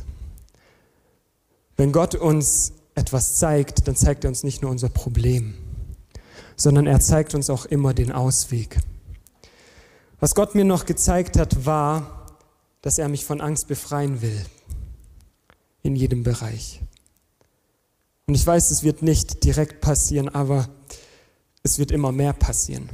Wenn 1.76 1.92
Gott 1.92 2.16
uns 2.16 2.74
etwas 2.96 3.36
zeigt, 3.36 3.88
dann 3.88 3.96
zeigt 3.96 4.24
er 4.24 4.30
uns 4.30 4.44
nicht 4.44 4.62
nur 4.62 4.72
unser 4.72 4.90
Problem, 4.90 5.56
sondern 6.56 6.88
er 6.88 7.00
zeigt 7.00 7.34
uns 7.36 7.50
auch 7.50 7.66
immer 7.66 7.94
den 7.94 8.12
Ausweg. 8.12 8.80
Was 10.20 10.36
Gott 10.36 10.56
mir 10.56 10.66
noch 10.66 10.86
gezeigt 10.86 11.38
hat, 11.38 11.66
war, 11.66 12.28
dass 12.82 12.98
er 12.98 13.10
mich 13.10 13.26
von 13.26 13.42
Angst 13.42 13.68
befreien 13.68 14.22
will. 14.22 14.46
In 15.84 15.96
jedem 15.96 16.24
Bereich. 16.24 16.82
Und 18.28 18.36
ich 18.36 18.46
weiß, 18.46 18.70
es 18.70 18.84
wird 18.84 19.02
nicht 19.02 19.44
direkt 19.44 19.82
passieren, 19.82 20.30
aber 20.30 20.70
es 21.64 21.80
wird 21.80 21.92
immer 21.92 22.12
mehr 22.12 22.34
passieren. 22.34 22.88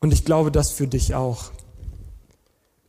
Und 0.00 0.12
ich 0.12 0.24
glaube 0.24 0.52
das 0.52 0.70
für 0.70 0.86
dich 0.86 1.14
auch. 1.14 1.50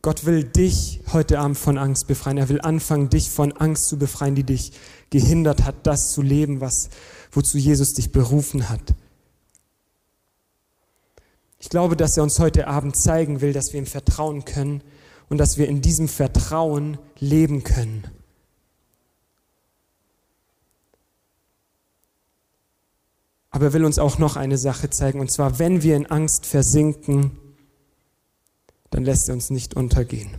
Gott 0.02 0.24
will 0.24 0.44
dich 0.44 1.00
heute 1.12 1.38
Abend 1.38 1.58
von 1.58 1.76
Angst 1.76 2.06
befreien. 2.06 2.38
Er 2.38 2.48
will 2.48 2.60
anfangen, 2.60 3.10
dich 3.10 3.28
von 3.28 3.52
Angst 3.52 3.88
zu 3.88 3.98
befreien, 3.98 4.34
die 4.34 4.44
dich 4.44 4.72
gehindert 5.10 5.64
hat, 5.64 5.86
das 5.86 6.12
zu 6.12 6.22
leben, 6.22 6.60
was, 6.60 6.88
wozu 7.32 7.58
Jesus 7.58 7.92
dich 7.92 8.10
berufen 8.10 8.70
hat. 8.70 8.94
Ich 11.58 11.68
glaube, 11.68 11.96
dass 11.96 12.16
er 12.16 12.22
uns 12.22 12.38
heute 12.38 12.66
Abend 12.66 12.96
zeigen 12.96 13.42
will, 13.42 13.52
dass 13.52 13.74
wir 13.74 13.80
ihm 13.80 13.86
vertrauen 13.86 14.46
können 14.46 14.82
und 15.28 15.36
dass 15.36 15.58
wir 15.58 15.68
in 15.68 15.82
diesem 15.82 16.08
Vertrauen 16.08 16.98
leben 17.18 17.62
können. 17.62 18.04
Aber 23.60 23.66
er 23.66 23.72
will 23.74 23.84
uns 23.84 23.98
auch 23.98 24.16
noch 24.16 24.36
eine 24.36 24.56
Sache 24.56 24.88
zeigen, 24.88 25.20
und 25.20 25.30
zwar, 25.30 25.58
wenn 25.58 25.82
wir 25.82 25.94
in 25.94 26.06
Angst 26.06 26.46
versinken, 26.46 27.32
dann 28.88 29.04
lässt 29.04 29.28
er 29.28 29.34
uns 29.34 29.50
nicht 29.50 29.74
untergehen. 29.74 30.30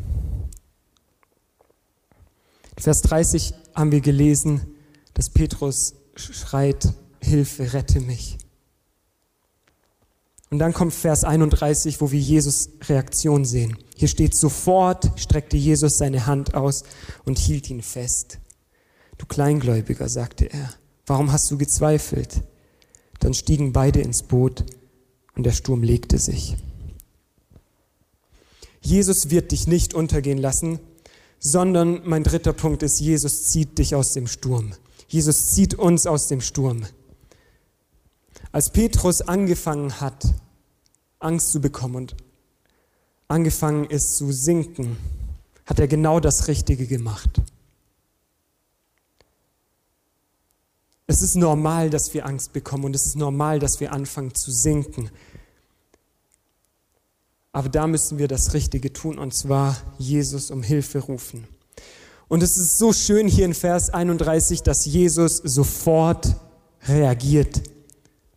Vers 2.79 3.03
30 3.03 3.53
haben 3.75 3.91
wir 3.91 4.01
gelesen, 4.01 4.73
dass 5.13 5.29
Petrus 5.29 5.93
schreit, 6.15 6.95
Hilfe, 7.21 7.73
rette 7.73 7.99
mich. 7.99 8.39
Und 10.49 10.57
dann 10.57 10.73
kommt 10.73 10.91
Vers 10.91 11.23
31, 11.23 12.01
wo 12.01 12.09
wir 12.09 12.19
Jesus 12.19 12.69
Reaktion 12.89 13.45
sehen. 13.45 13.77
Hier 13.95 14.07
steht, 14.07 14.33
sofort 14.33 15.11
streckte 15.19 15.57
Jesus 15.57 15.99
seine 15.99 16.25
Hand 16.25 16.55
aus 16.55 16.85
und 17.23 17.37
hielt 17.37 17.69
ihn 17.69 17.83
fest. 17.83 18.39
Du 19.19 19.27
Kleingläubiger, 19.27 20.09
sagte 20.09 20.45
er, 20.45 20.73
warum 21.05 21.31
hast 21.31 21.51
du 21.51 21.59
gezweifelt? 21.59 22.41
Dann 23.21 23.33
stiegen 23.33 23.71
beide 23.71 24.01
ins 24.01 24.23
Boot 24.23 24.65
und 25.35 25.43
der 25.43 25.53
Sturm 25.53 25.83
legte 25.83 26.17
sich. 26.17 26.57
Jesus 28.81 29.29
wird 29.29 29.51
dich 29.51 29.67
nicht 29.67 29.93
untergehen 29.93 30.39
lassen, 30.39 30.79
sondern 31.39 32.01
mein 32.03 32.23
dritter 32.23 32.51
Punkt 32.51 32.83
ist, 32.83 32.99
Jesus 32.99 33.45
zieht 33.45 33.77
dich 33.77 33.95
aus 33.95 34.13
dem 34.13 34.27
Sturm. 34.27 34.73
Jesus 35.07 35.51
zieht 35.51 35.75
uns 35.75 36.07
aus 36.07 36.27
dem 36.27 36.41
Sturm. 36.41 36.85
Als 38.51 38.71
Petrus 38.71 39.21
angefangen 39.21 40.01
hat, 40.01 40.25
Angst 41.19 41.51
zu 41.51 41.61
bekommen 41.61 41.95
und 41.95 42.15
angefangen 43.27 43.85
ist 43.85 44.17
zu 44.17 44.31
sinken, 44.31 44.97
hat 45.65 45.79
er 45.79 45.87
genau 45.87 46.19
das 46.19 46.47
Richtige 46.47 46.87
gemacht. 46.87 47.29
Es 51.11 51.21
ist 51.21 51.35
normal, 51.35 51.89
dass 51.89 52.13
wir 52.13 52.25
Angst 52.25 52.53
bekommen 52.53 52.85
und 52.85 52.95
es 52.95 53.05
ist 53.05 53.17
normal, 53.17 53.59
dass 53.59 53.81
wir 53.81 53.91
anfangen 53.91 54.33
zu 54.33 54.49
sinken. 54.49 55.09
Aber 57.51 57.67
da 57.67 57.85
müssen 57.85 58.17
wir 58.17 58.29
das 58.29 58.53
Richtige 58.53 58.93
tun 58.93 59.19
und 59.19 59.33
zwar 59.33 59.75
Jesus 59.97 60.51
um 60.51 60.63
Hilfe 60.63 60.99
rufen. 60.99 61.49
Und 62.29 62.41
es 62.41 62.55
ist 62.55 62.77
so 62.77 62.93
schön 62.93 63.27
hier 63.27 63.43
in 63.43 63.53
Vers 63.53 63.89
31, 63.89 64.63
dass 64.63 64.85
Jesus 64.85 65.35
sofort 65.35 66.33
reagiert, 66.87 67.61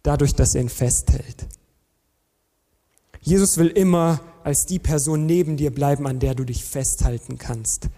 dadurch, 0.02 0.34
dass 0.34 0.56
er 0.56 0.62
ihn 0.62 0.68
festhält. 0.68 1.46
Jesus 3.20 3.56
will 3.56 3.68
immer 3.68 4.20
als 4.42 4.66
die 4.66 4.80
Person 4.80 5.26
neben 5.26 5.56
dir 5.56 5.72
bleiben, 5.72 6.08
an 6.08 6.18
der 6.18 6.34
du 6.34 6.42
dich 6.42 6.64
festhalten 6.64 7.38
kannst. 7.38 7.88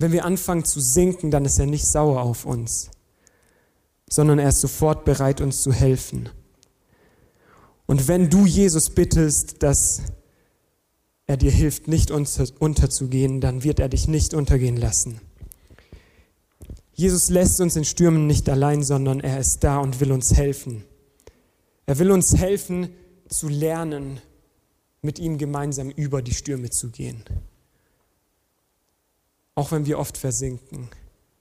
Wenn 0.00 0.12
wir 0.12 0.24
anfangen 0.24 0.64
zu 0.64 0.80
sinken, 0.80 1.30
dann 1.30 1.44
ist 1.44 1.58
er 1.58 1.66
nicht 1.66 1.86
sauer 1.86 2.22
auf 2.22 2.46
uns, 2.46 2.90
sondern 4.08 4.38
er 4.38 4.48
ist 4.48 4.62
sofort 4.62 5.04
bereit, 5.04 5.42
uns 5.42 5.60
zu 5.60 5.74
helfen. 5.74 6.30
Und 7.84 8.08
wenn 8.08 8.30
du 8.30 8.46
Jesus 8.46 8.88
bittest, 8.88 9.62
dass 9.62 10.00
er 11.26 11.36
dir 11.36 11.50
hilft, 11.50 11.86
nicht 11.86 12.10
unterzugehen, 12.10 13.42
dann 13.42 13.62
wird 13.62 13.78
er 13.78 13.90
dich 13.90 14.08
nicht 14.08 14.32
untergehen 14.32 14.78
lassen. 14.78 15.20
Jesus 16.94 17.28
lässt 17.28 17.60
uns 17.60 17.76
in 17.76 17.84
Stürmen 17.84 18.26
nicht 18.26 18.48
allein, 18.48 18.82
sondern 18.82 19.20
er 19.20 19.38
ist 19.38 19.62
da 19.64 19.80
und 19.80 20.00
will 20.00 20.12
uns 20.12 20.34
helfen. 20.34 20.82
Er 21.84 21.98
will 21.98 22.10
uns 22.10 22.34
helfen 22.34 22.88
zu 23.28 23.48
lernen, 23.48 24.22
mit 25.02 25.18
ihm 25.18 25.36
gemeinsam 25.36 25.90
über 25.90 26.22
die 26.22 26.34
Stürme 26.34 26.70
zu 26.70 26.88
gehen. 26.88 27.22
Auch 29.60 29.72
wenn 29.72 29.84
wir 29.84 29.98
oft 29.98 30.16
versinken, 30.16 30.88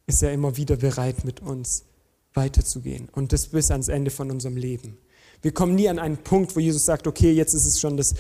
ist 0.06 0.22
er 0.24 0.34
immer 0.34 0.58
wieder 0.58 0.76
bereit, 0.76 1.24
mit 1.24 1.40
uns 1.40 1.86
weiterzugehen. 2.34 3.08
Und 3.14 3.32
das 3.32 3.48
bis 3.48 3.72
ans 3.72 3.88
Ende 3.88 4.12
von 4.12 4.30
unserem 4.30 4.58
Leben. 4.58 4.98
Wir 5.42 5.54
kommen 5.54 5.76
nie 5.76 5.88
an 5.88 6.00
einen 6.00 6.18
Punkt, 6.18 6.54
wo 6.54 6.60
Jesus 6.60 6.84
sagt, 6.84 7.08
okay, 7.08 7.32
jetzt 7.32 7.54
ist 7.54 7.66
es 7.66 7.80
schon 7.80 7.96
das 7.96 8.16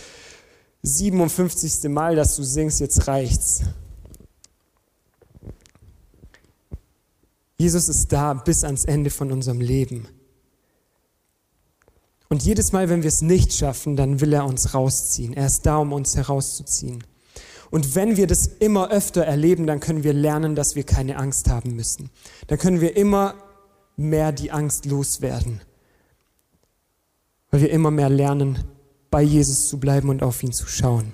57. 0.84 1.90
Mal, 1.92 2.16
dass 2.16 2.38
du 2.38 2.44
singst, 2.44 2.80
jetzt 2.80 3.10
reicht's. 3.10 3.64
Jesus 7.58 7.90
ist 7.90 8.14
da 8.14 8.36
bis 8.36 8.64
ans 8.64 8.86
Ende 8.86 9.10
von 9.10 9.34
unserem 9.34 9.60
Leben. 9.60 10.08
Und 12.30 12.42
jedes 12.44 12.72
Mal, 12.72 12.88
wenn 12.88 13.04
wir 13.04 13.10
es 13.10 13.22
nicht 13.22 13.52
schaffen, 13.52 13.98
dann 13.98 14.22
will 14.22 14.32
er 14.32 14.46
uns 14.46 14.74
rausziehen. 14.74 15.34
Er 15.34 15.48
ist 15.48 15.66
da, 15.66 15.76
um 15.76 15.92
uns 15.92 16.16
herauszuziehen. 16.16 17.04
Und 17.71 17.95
wenn 17.95 18.17
wir 18.17 18.27
das 18.27 18.47
immer 18.47 18.89
öfter 18.89 19.23
erleben, 19.23 19.67
dann 19.67 19.79
können 19.79 20.03
wir 20.03 20.13
lernen, 20.13 20.55
dass 20.55 20.75
wir 20.75 20.84
keine 20.84 21.17
Angst 21.17 21.49
haben 21.49 21.75
müssen. 21.75 22.10
Dann 22.47 22.58
können 22.58 22.82
wir 22.82 22.95
immer 22.95 23.36
mehr 23.95 24.32
die 24.32 24.51
Angst 24.51 24.86
loswerden. 24.86 25.62
Weil 27.51 27.62
wir 27.62 27.71
immer 27.71 27.91
mehr 27.91 28.10
lernen, 28.10 28.63
bei 29.12 29.21
Jesus 29.21 29.69
zu 29.69 29.79
bleiben 29.79 30.10
und 30.10 30.23
auf 30.23 30.41
ihn 30.43 30.51
zu 30.51 30.67
schauen. 30.67 31.13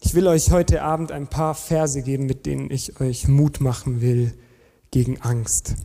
Ich 0.00 0.14
will 0.14 0.26
euch 0.26 0.50
heute 0.50 0.82
Abend 0.82 1.12
ein 1.12 1.28
paar 1.28 1.54
Verse 1.54 2.02
geben, 2.02 2.26
mit 2.26 2.44
denen 2.44 2.70
ich 2.70 3.00
euch 3.00 3.28
Mut 3.28 3.60
machen 3.60 4.00
will 4.00 4.34
gegen 4.90 5.20
Angst. 5.22 5.76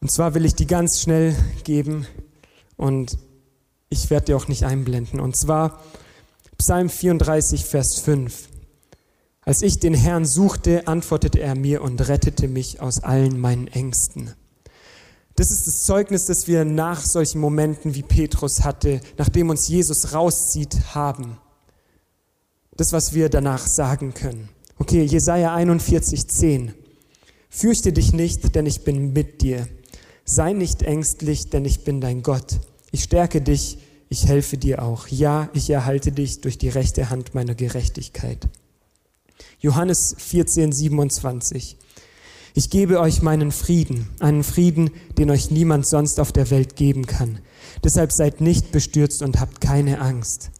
Und 0.00 0.10
zwar 0.10 0.34
will 0.34 0.44
ich 0.44 0.54
die 0.54 0.66
ganz 0.66 1.00
schnell 1.00 1.34
geben 1.64 2.06
und 2.76 3.18
ich 3.90 4.08
werde 4.08 4.26
die 4.26 4.34
auch 4.34 4.48
nicht 4.48 4.64
einblenden. 4.64 5.20
Und 5.20 5.36
zwar 5.36 5.82
Psalm 6.56 6.88
34, 6.88 7.64
Vers 7.64 7.98
5. 7.98 8.48
Als 9.42 9.62
ich 9.62 9.80
den 9.80 9.94
Herrn 9.94 10.24
suchte, 10.24 10.86
antwortete 10.86 11.40
er 11.40 11.56
mir 11.56 11.82
und 11.82 12.08
rettete 12.08 12.46
mich 12.48 12.80
aus 12.80 13.02
allen 13.02 13.38
meinen 13.38 13.66
Ängsten. 13.66 14.32
Das 15.34 15.50
ist 15.50 15.66
das 15.66 15.84
Zeugnis, 15.84 16.26
das 16.26 16.46
wir 16.46 16.64
nach 16.64 17.00
solchen 17.00 17.40
Momenten 17.40 17.94
wie 17.94 18.02
Petrus 18.02 18.62
hatte, 18.62 19.00
nachdem 19.16 19.50
uns 19.50 19.68
Jesus 19.68 20.12
rauszieht, 20.12 20.94
haben. 20.94 21.38
Das, 22.76 22.92
was 22.92 23.14
wir 23.14 23.28
danach 23.28 23.66
sagen 23.66 24.14
können. 24.14 24.50
Okay, 24.78 25.02
Jesaja 25.02 25.54
41, 25.54 26.28
10. 26.28 26.74
Fürchte 27.48 27.92
dich 27.92 28.12
nicht, 28.12 28.54
denn 28.54 28.66
ich 28.66 28.84
bin 28.84 29.12
mit 29.12 29.42
dir. 29.42 29.66
Sei 30.24 30.52
nicht 30.52 30.82
ängstlich, 30.82 31.50
denn 31.50 31.64
ich 31.64 31.84
bin 31.84 32.00
dein 32.00 32.22
Gott. 32.22 32.60
Ich 32.90 33.04
stärke 33.04 33.40
dich, 33.40 33.78
ich 34.08 34.26
helfe 34.26 34.58
dir 34.58 34.82
auch. 34.82 35.06
Ja, 35.08 35.48
ich 35.54 35.70
erhalte 35.70 36.12
dich 36.12 36.40
durch 36.40 36.58
die 36.58 36.68
rechte 36.68 37.10
Hand 37.10 37.34
meiner 37.34 37.54
Gerechtigkeit. 37.54 38.48
Johannes 39.60 40.16
14, 40.18 40.72
27. 40.72 41.76
Ich 42.54 42.70
gebe 42.70 42.98
euch 42.98 43.22
meinen 43.22 43.52
Frieden, 43.52 44.08
einen 44.18 44.42
Frieden, 44.42 44.90
den 45.18 45.30
euch 45.30 45.50
niemand 45.50 45.86
sonst 45.86 46.18
auf 46.18 46.32
der 46.32 46.50
Welt 46.50 46.74
geben 46.74 47.06
kann. 47.06 47.38
Deshalb 47.84 48.10
seid 48.10 48.40
nicht 48.40 48.72
bestürzt 48.72 49.22
und 49.22 49.38
habt 49.38 49.60
keine 49.60 50.00
Angst. 50.00 50.50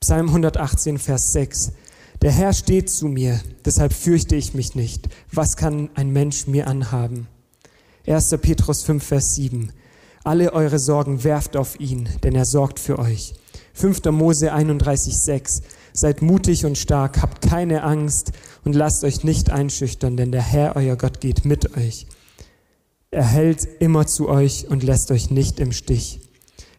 Psalm 0.00 0.28
118, 0.28 0.98
Vers 0.98 1.32
6. 1.32 1.72
Der 2.22 2.30
Herr 2.30 2.52
steht 2.52 2.88
zu 2.88 3.08
mir, 3.08 3.40
deshalb 3.64 3.92
fürchte 3.92 4.36
ich 4.36 4.54
mich 4.54 4.74
nicht. 4.74 5.08
Was 5.32 5.56
kann 5.56 5.90
ein 5.94 6.10
Mensch 6.10 6.46
mir 6.46 6.68
anhaben? 6.68 7.26
1. 8.06 8.36
Petrus 8.40 8.84
5, 8.84 9.02
Vers 9.02 9.34
7. 9.34 9.72
Alle 10.24 10.54
eure 10.54 10.78
Sorgen 10.78 11.22
werft 11.22 11.54
auf 11.54 11.78
ihn, 11.78 12.08
denn 12.22 12.34
er 12.34 12.46
sorgt 12.46 12.80
für 12.80 12.98
euch. 12.98 13.34
5. 13.74 14.06
Mose 14.06 14.54
31, 14.54 15.14
6. 15.18 15.60
Seid 15.92 16.22
mutig 16.22 16.64
und 16.64 16.78
stark, 16.78 17.20
habt 17.20 17.46
keine 17.46 17.82
Angst 17.82 18.32
und 18.64 18.74
lasst 18.74 19.04
euch 19.04 19.22
nicht 19.22 19.50
einschüchtern, 19.50 20.16
denn 20.16 20.32
der 20.32 20.40
Herr, 20.40 20.76
euer 20.76 20.96
Gott, 20.96 21.20
geht 21.20 21.44
mit 21.44 21.76
euch. 21.76 22.06
Er 23.10 23.26
hält 23.26 23.68
immer 23.80 24.06
zu 24.06 24.30
euch 24.30 24.66
und 24.68 24.82
lässt 24.82 25.10
euch 25.10 25.30
nicht 25.30 25.60
im 25.60 25.72
Stich. 25.72 26.20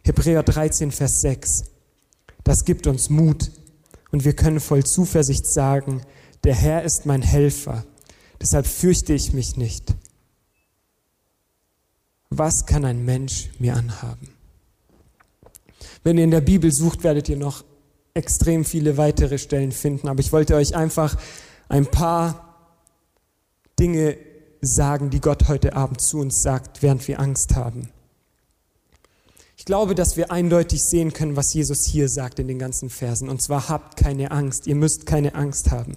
Hebräer 0.02 0.42
13, 0.42 0.90
Vers 0.90 1.20
6. 1.20 1.64
Das 2.42 2.64
gibt 2.64 2.88
uns 2.88 3.10
Mut 3.10 3.52
und 4.10 4.24
wir 4.24 4.34
können 4.34 4.58
voll 4.58 4.82
Zuversicht 4.82 5.46
sagen, 5.46 6.02
der 6.42 6.54
Herr 6.54 6.82
ist 6.82 7.06
mein 7.06 7.22
Helfer, 7.22 7.84
deshalb 8.40 8.66
fürchte 8.66 9.12
ich 9.12 9.32
mich 9.32 9.56
nicht. 9.56 9.94
Was 12.30 12.66
kann 12.66 12.84
ein 12.84 13.04
Mensch 13.04 13.50
mir 13.58 13.74
anhaben? 13.74 14.28
Wenn 16.02 16.18
ihr 16.18 16.24
in 16.24 16.30
der 16.30 16.40
Bibel 16.40 16.72
sucht, 16.72 17.04
werdet 17.04 17.28
ihr 17.28 17.36
noch 17.36 17.64
extrem 18.14 18.64
viele 18.64 18.96
weitere 18.96 19.38
Stellen 19.38 19.72
finden, 19.72 20.08
aber 20.08 20.20
ich 20.20 20.32
wollte 20.32 20.54
euch 20.54 20.74
einfach 20.74 21.16
ein 21.68 21.86
paar 21.86 22.56
Dinge 23.78 24.16
sagen, 24.60 25.10
die 25.10 25.20
Gott 25.20 25.48
heute 25.48 25.76
Abend 25.76 26.00
zu 26.00 26.18
uns 26.18 26.42
sagt, 26.42 26.82
während 26.82 27.06
wir 27.08 27.20
Angst 27.20 27.54
haben. 27.54 27.90
Ich 29.56 29.64
glaube, 29.64 29.94
dass 29.94 30.16
wir 30.16 30.30
eindeutig 30.30 30.82
sehen 30.82 31.12
können, 31.12 31.36
was 31.36 31.52
Jesus 31.52 31.84
hier 31.84 32.08
sagt 32.08 32.38
in 32.38 32.48
den 32.48 32.58
ganzen 32.58 32.90
Versen. 32.90 33.28
Und 33.28 33.42
zwar 33.42 33.68
habt 33.68 33.96
keine 33.96 34.30
Angst, 34.30 34.66
ihr 34.66 34.74
müsst 34.74 35.06
keine 35.06 35.34
Angst 35.34 35.70
haben. 35.70 35.96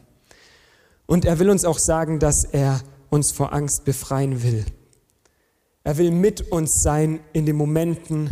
Und 1.06 1.26
er 1.26 1.40
will 1.40 1.50
uns 1.50 1.66
auch 1.66 1.80
sagen, 1.80 2.20
dass 2.20 2.44
er 2.44 2.82
uns 3.10 3.32
vor 3.32 3.54
Angst 3.54 3.86
befreien 3.86 4.44
will. 4.44 4.66
Er 5.90 5.98
will 5.98 6.12
mit 6.12 6.52
uns 6.52 6.84
sein 6.84 7.20
in 7.34 7.48
den 7.48 7.56
Momenten, 7.56 8.30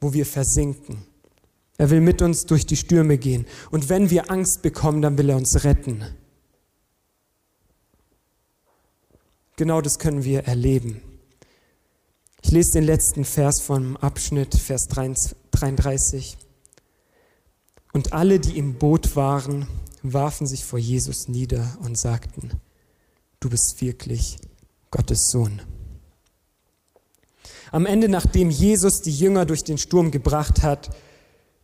wo 0.00 0.14
wir 0.14 0.24
versinken. 0.24 1.04
Er 1.76 1.90
will 1.90 2.00
mit 2.00 2.22
uns 2.22 2.46
durch 2.46 2.64
die 2.64 2.78
Stürme 2.78 3.18
gehen. 3.18 3.44
Und 3.70 3.90
wenn 3.90 4.08
wir 4.08 4.30
Angst 4.30 4.62
bekommen, 4.62 5.02
dann 5.02 5.18
will 5.18 5.28
er 5.28 5.36
uns 5.36 5.64
retten. 5.64 6.02
Genau 9.56 9.82
das 9.82 9.98
können 9.98 10.24
wir 10.24 10.44
erleben. 10.44 11.02
Ich 12.40 12.50
lese 12.50 12.72
den 12.72 12.84
letzten 12.84 13.26
Vers 13.26 13.60
vom 13.60 13.98
Abschnitt, 13.98 14.54
Vers 14.54 14.88
33. 14.88 16.38
Und 17.92 18.14
alle, 18.14 18.40
die 18.40 18.56
im 18.56 18.78
Boot 18.78 19.14
waren, 19.14 19.66
warfen 20.02 20.46
sich 20.46 20.64
vor 20.64 20.78
Jesus 20.78 21.28
nieder 21.28 21.76
und 21.82 21.98
sagten, 21.98 22.62
du 23.40 23.50
bist 23.50 23.82
wirklich 23.82 24.38
Gottes 24.90 25.30
Sohn. 25.30 25.60
Am 27.74 27.86
Ende, 27.86 28.08
nachdem 28.08 28.50
Jesus 28.50 29.02
die 29.02 29.10
Jünger 29.10 29.46
durch 29.46 29.64
den 29.64 29.78
Sturm 29.78 30.12
gebracht 30.12 30.62
hat, 30.62 30.96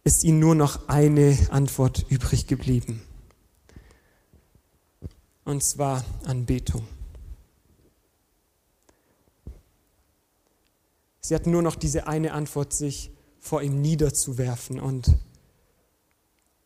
ist 0.02 0.24
ihnen 0.24 0.40
nur 0.40 0.56
noch 0.56 0.88
eine 0.88 1.38
Antwort 1.50 2.04
übrig 2.08 2.48
geblieben. 2.48 3.00
Und 5.44 5.62
zwar 5.62 6.04
Anbetung. 6.24 6.82
Sie 11.20 11.32
hatten 11.32 11.52
nur 11.52 11.62
noch 11.62 11.76
diese 11.76 12.08
eine 12.08 12.32
Antwort, 12.32 12.72
sich 12.72 13.12
vor 13.38 13.62
ihm 13.62 13.80
niederzuwerfen 13.80 14.80
und 14.80 15.16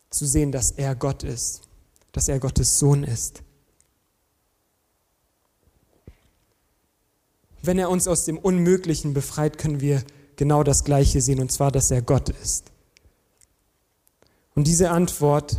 zu 0.09 0.25
sehen, 0.25 0.53
dass 0.53 0.71
er 0.71 0.95
Gott 0.95 1.23
ist, 1.23 1.69
dass 2.13 2.29
er 2.29 2.41
Gottes 2.41 2.79
Sohn 2.79 3.05
ist. 3.05 3.43
Wenn 7.67 7.79
er 7.79 7.89
uns 7.89 8.07
aus 8.09 8.27
dem 8.27 8.37
Unmöglichen 8.37 9.15
befreit, 9.15 9.57
können 9.57 9.81
wir 9.81 10.05
genau 10.37 10.63
das 10.63 10.85
Gleiche 10.85 11.23
sehen, 11.23 11.41
und 11.41 11.51
zwar, 11.51 11.73
dass 11.73 11.91
er 11.91 12.03
Gott 12.03 12.29
ist. 12.29 12.73
Und 14.55 14.67
diese 14.67 14.91
Antwort 14.91 15.57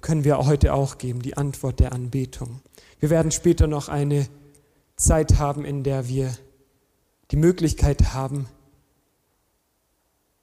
können 0.00 0.24
wir 0.24 0.38
heute 0.38 0.72
auch 0.72 0.96
geben, 0.96 1.20
die 1.20 1.36
Antwort 1.36 1.78
der 1.78 1.92
Anbetung. 1.92 2.62
Wir 3.00 3.10
werden 3.10 3.32
später 3.32 3.66
noch 3.66 3.88
eine 3.88 4.26
Zeit 4.96 5.38
haben, 5.38 5.66
in 5.66 5.82
der 5.82 6.08
wir 6.08 6.34
die 7.30 7.36
Möglichkeit 7.36 8.14
haben, 8.14 8.46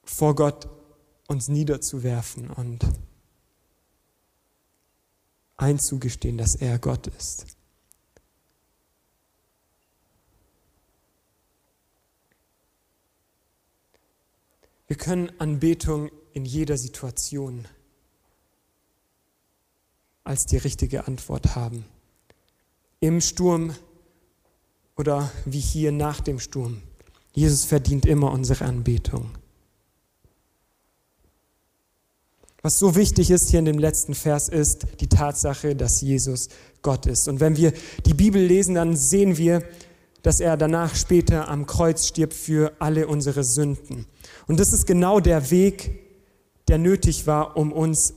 vor 0.04 0.36
Gott 0.36 0.68
uns 1.26 1.48
niederzuwerfen 1.48 2.50
und 2.50 2.86
einzugestehen, 5.56 6.38
dass 6.38 6.54
er 6.54 6.78
Gott 6.78 7.08
ist. 7.08 7.46
Wir 14.92 14.98
können 14.98 15.32
Anbetung 15.38 16.10
in 16.34 16.44
jeder 16.44 16.76
Situation 16.76 17.66
als 20.22 20.44
die 20.44 20.58
richtige 20.58 21.06
Antwort 21.06 21.56
haben. 21.56 21.86
Im 23.00 23.22
Sturm, 23.22 23.74
oder 24.98 25.32
wie 25.46 25.60
hier 25.60 25.92
nach 25.92 26.20
dem 26.20 26.38
Sturm. 26.38 26.82
Jesus 27.32 27.64
verdient 27.64 28.04
immer 28.04 28.32
unsere 28.32 28.66
Anbetung. 28.66 29.30
Was 32.60 32.78
so 32.78 32.94
wichtig 32.94 33.30
ist 33.30 33.48
hier 33.48 33.60
in 33.60 33.64
dem 33.64 33.78
letzten 33.78 34.14
Vers 34.14 34.50
ist 34.50 34.86
die 35.00 35.08
Tatsache, 35.08 35.74
dass 35.74 36.02
Jesus 36.02 36.50
Gott 36.82 37.06
ist. 37.06 37.28
Und 37.28 37.40
wenn 37.40 37.56
wir 37.56 37.72
die 38.04 38.12
Bibel 38.12 38.44
lesen, 38.44 38.74
dann 38.74 38.94
sehen 38.94 39.38
wir, 39.38 39.66
dass 40.22 40.40
er 40.40 40.56
danach 40.56 40.94
später 40.94 41.48
am 41.48 41.66
Kreuz 41.66 42.06
stirbt 42.06 42.34
für 42.34 42.72
alle 42.78 43.06
unsere 43.06 43.44
Sünden. 43.44 44.06
Und 44.46 44.60
das 44.60 44.72
ist 44.72 44.86
genau 44.86 45.20
der 45.20 45.50
Weg, 45.50 45.98
der 46.68 46.78
nötig 46.78 47.26
war, 47.26 47.56
um 47.56 47.72
uns 47.72 48.14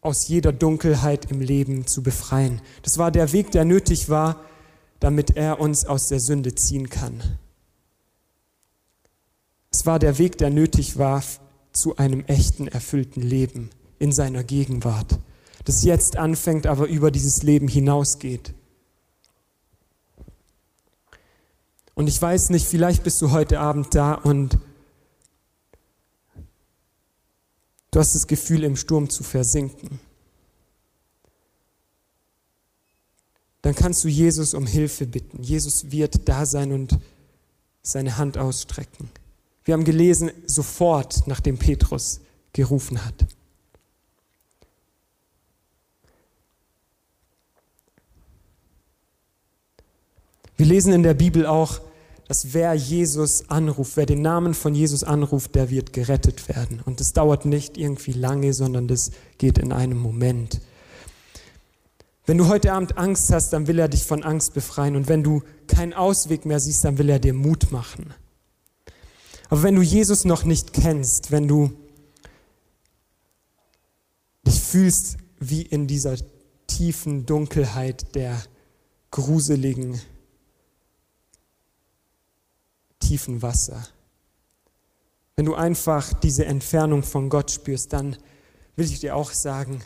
aus 0.00 0.28
jeder 0.28 0.52
Dunkelheit 0.52 1.30
im 1.30 1.40
Leben 1.40 1.86
zu 1.86 2.02
befreien. 2.02 2.60
Das 2.82 2.98
war 2.98 3.10
der 3.10 3.32
Weg, 3.32 3.50
der 3.50 3.64
nötig 3.64 4.08
war, 4.08 4.44
damit 5.00 5.36
er 5.36 5.60
uns 5.60 5.84
aus 5.84 6.08
der 6.08 6.20
Sünde 6.20 6.54
ziehen 6.54 6.88
kann. 6.88 7.22
Es 9.70 9.84
war 9.84 9.98
der 9.98 10.18
Weg, 10.18 10.38
der 10.38 10.50
nötig 10.50 10.98
war 10.98 11.22
zu 11.72 11.96
einem 11.96 12.24
echten, 12.24 12.68
erfüllten 12.68 13.20
Leben 13.20 13.70
in 13.98 14.12
seiner 14.12 14.44
Gegenwart, 14.44 15.18
das 15.64 15.84
jetzt 15.84 16.16
anfängt, 16.16 16.66
aber 16.66 16.86
über 16.86 17.10
dieses 17.10 17.42
Leben 17.42 17.68
hinausgeht. 17.68 18.54
Und 21.96 22.08
ich 22.08 22.20
weiß 22.20 22.50
nicht, 22.50 22.66
vielleicht 22.66 23.02
bist 23.04 23.22
du 23.22 23.30
heute 23.30 23.58
Abend 23.58 23.94
da 23.94 24.12
und 24.12 24.58
du 27.90 27.98
hast 27.98 28.14
das 28.14 28.26
Gefühl, 28.26 28.64
im 28.64 28.76
Sturm 28.76 29.08
zu 29.08 29.24
versinken. 29.24 29.98
Dann 33.62 33.74
kannst 33.74 34.04
du 34.04 34.08
Jesus 34.08 34.52
um 34.52 34.66
Hilfe 34.66 35.06
bitten. 35.06 35.42
Jesus 35.42 35.90
wird 35.90 36.28
da 36.28 36.44
sein 36.44 36.70
und 36.72 36.98
seine 37.82 38.18
Hand 38.18 38.36
ausstrecken. 38.36 39.08
Wir 39.64 39.72
haben 39.72 39.84
gelesen, 39.84 40.30
sofort 40.44 41.26
nachdem 41.26 41.56
Petrus 41.56 42.20
gerufen 42.52 43.02
hat. 43.06 43.26
Wir 50.58 50.66
lesen 50.66 50.92
in 50.92 51.02
der 51.02 51.14
Bibel 51.14 51.46
auch, 51.46 51.85
dass 52.28 52.52
wer 52.52 52.74
Jesus 52.74 53.48
anruft, 53.48 53.96
wer 53.96 54.06
den 54.06 54.22
Namen 54.22 54.54
von 54.54 54.74
Jesus 54.74 55.04
anruft, 55.04 55.54
der 55.54 55.70
wird 55.70 55.92
gerettet 55.92 56.48
werden. 56.48 56.80
Und 56.84 57.00
das 57.00 57.12
dauert 57.12 57.44
nicht 57.44 57.78
irgendwie 57.78 58.12
lange, 58.12 58.52
sondern 58.52 58.88
das 58.88 59.12
geht 59.38 59.58
in 59.58 59.72
einem 59.72 59.98
Moment. 59.98 60.60
Wenn 62.24 62.38
du 62.38 62.48
heute 62.48 62.72
Abend 62.72 62.98
Angst 62.98 63.32
hast, 63.32 63.52
dann 63.52 63.68
will 63.68 63.78
er 63.78 63.88
dich 63.88 64.02
von 64.02 64.24
Angst 64.24 64.54
befreien. 64.54 64.96
Und 64.96 65.08
wenn 65.08 65.22
du 65.22 65.42
keinen 65.68 65.92
Ausweg 65.92 66.44
mehr 66.44 66.58
siehst, 66.58 66.84
dann 66.84 66.98
will 66.98 67.08
er 67.08 67.20
dir 67.20 67.32
Mut 67.32 67.70
machen. 67.70 68.12
Aber 69.48 69.62
wenn 69.62 69.76
du 69.76 69.82
Jesus 69.82 70.24
noch 70.24 70.42
nicht 70.44 70.72
kennst, 70.72 71.30
wenn 71.30 71.46
du 71.46 71.70
dich 74.44 74.60
fühlst 74.60 75.18
wie 75.38 75.62
in 75.62 75.86
dieser 75.86 76.16
tiefen 76.66 77.26
Dunkelheit 77.26 78.16
der 78.16 78.42
gruseligen 79.12 80.00
tiefen 83.06 83.42
Wasser. 83.42 83.86
Wenn 85.36 85.44
du 85.44 85.54
einfach 85.54 86.12
diese 86.14 86.46
Entfernung 86.46 87.02
von 87.02 87.28
Gott 87.28 87.50
spürst, 87.50 87.92
dann 87.92 88.16
will 88.74 88.86
ich 88.86 89.00
dir 89.00 89.14
auch 89.14 89.32
sagen, 89.32 89.82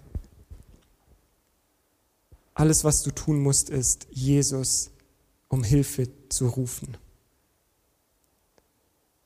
alles, 2.55 2.85
was 2.85 3.03
du 3.03 3.11
tun 3.11 3.43
musst, 3.43 3.71
ist, 3.71 4.07
Jesus 4.11 4.91
um 5.49 5.65
Hilfe 5.65 6.09
zu 6.29 6.47
rufen. 6.47 6.97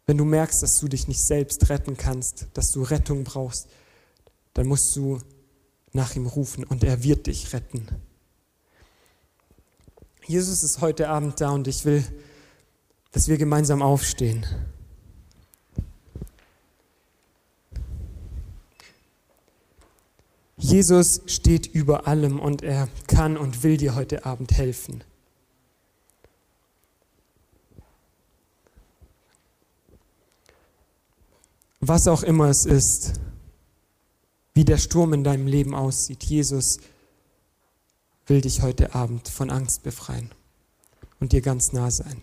Wenn 0.06 0.16
du 0.16 0.24
merkst, 0.24 0.62
dass 0.62 0.78
du 0.78 0.88
dich 0.88 1.06
nicht 1.06 1.20
selbst 1.20 1.68
retten 1.68 1.96
kannst, 1.96 2.46
dass 2.54 2.72
du 2.72 2.82
Rettung 2.82 3.24
brauchst, 3.24 3.68
dann 4.54 4.66
musst 4.66 4.94
du 4.96 5.20
nach 5.92 6.14
ihm 6.16 6.26
rufen 6.26 6.64
und 6.64 6.82
er 6.82 7.02
wird 7.02 7.26
dich 7.26 7.52
retten. 7.52 7.86
Jesus 10.26 10.62
ist 10.62 10.80
heute 10.80 11.08
Abend 11.08 11.40
da 11.40 11.50
und 11.50 11.68
ich 11.68 11.84
will 11.84 12.02
dass 13.14 13.28
wir 13.28 13.38
gemeinsam 13.38 13.80
aufstehen. 13.80 14.44
Jesus 20.56 21.22
steht 21.26 21.68
über 21.68 22.08
allem 22.08 22.40
und 22.40 22.62
er 22.62 22.88
kann 23.06 23.36
und 23.36 23.62
will 23.62 23.76
dir 23.76 23.94
heute 23.94 24.26
Abend 24.26 24.52
helfen. 24.52 25.04
Was 31.80 32.08
auch 32.08 32.24
immer 32.24 32.48
es 32.48 32.66
ist, 32.66 33.20
wie 34.54 34.64
der 34.64 34.78
Sturm 34.78 35.12
in 35.12 35.22
deinem 35.22 35.46
Leben 35.46 35.74
aussieht, 35.76 36.24
Jesus 36.24 36.78
will 38.26 38.40
dich 38.40 38.62
heute 38.62 38.94
Abend 38.94 39.28
von 39.28 39.50
Angst 39.50 39.84
befreien 39.84 40.32
und 41.20 41.30
dir 41.30 41.42
ganz 41.42 41.72
nah 41.72 41.92
sein. 41.92 42.22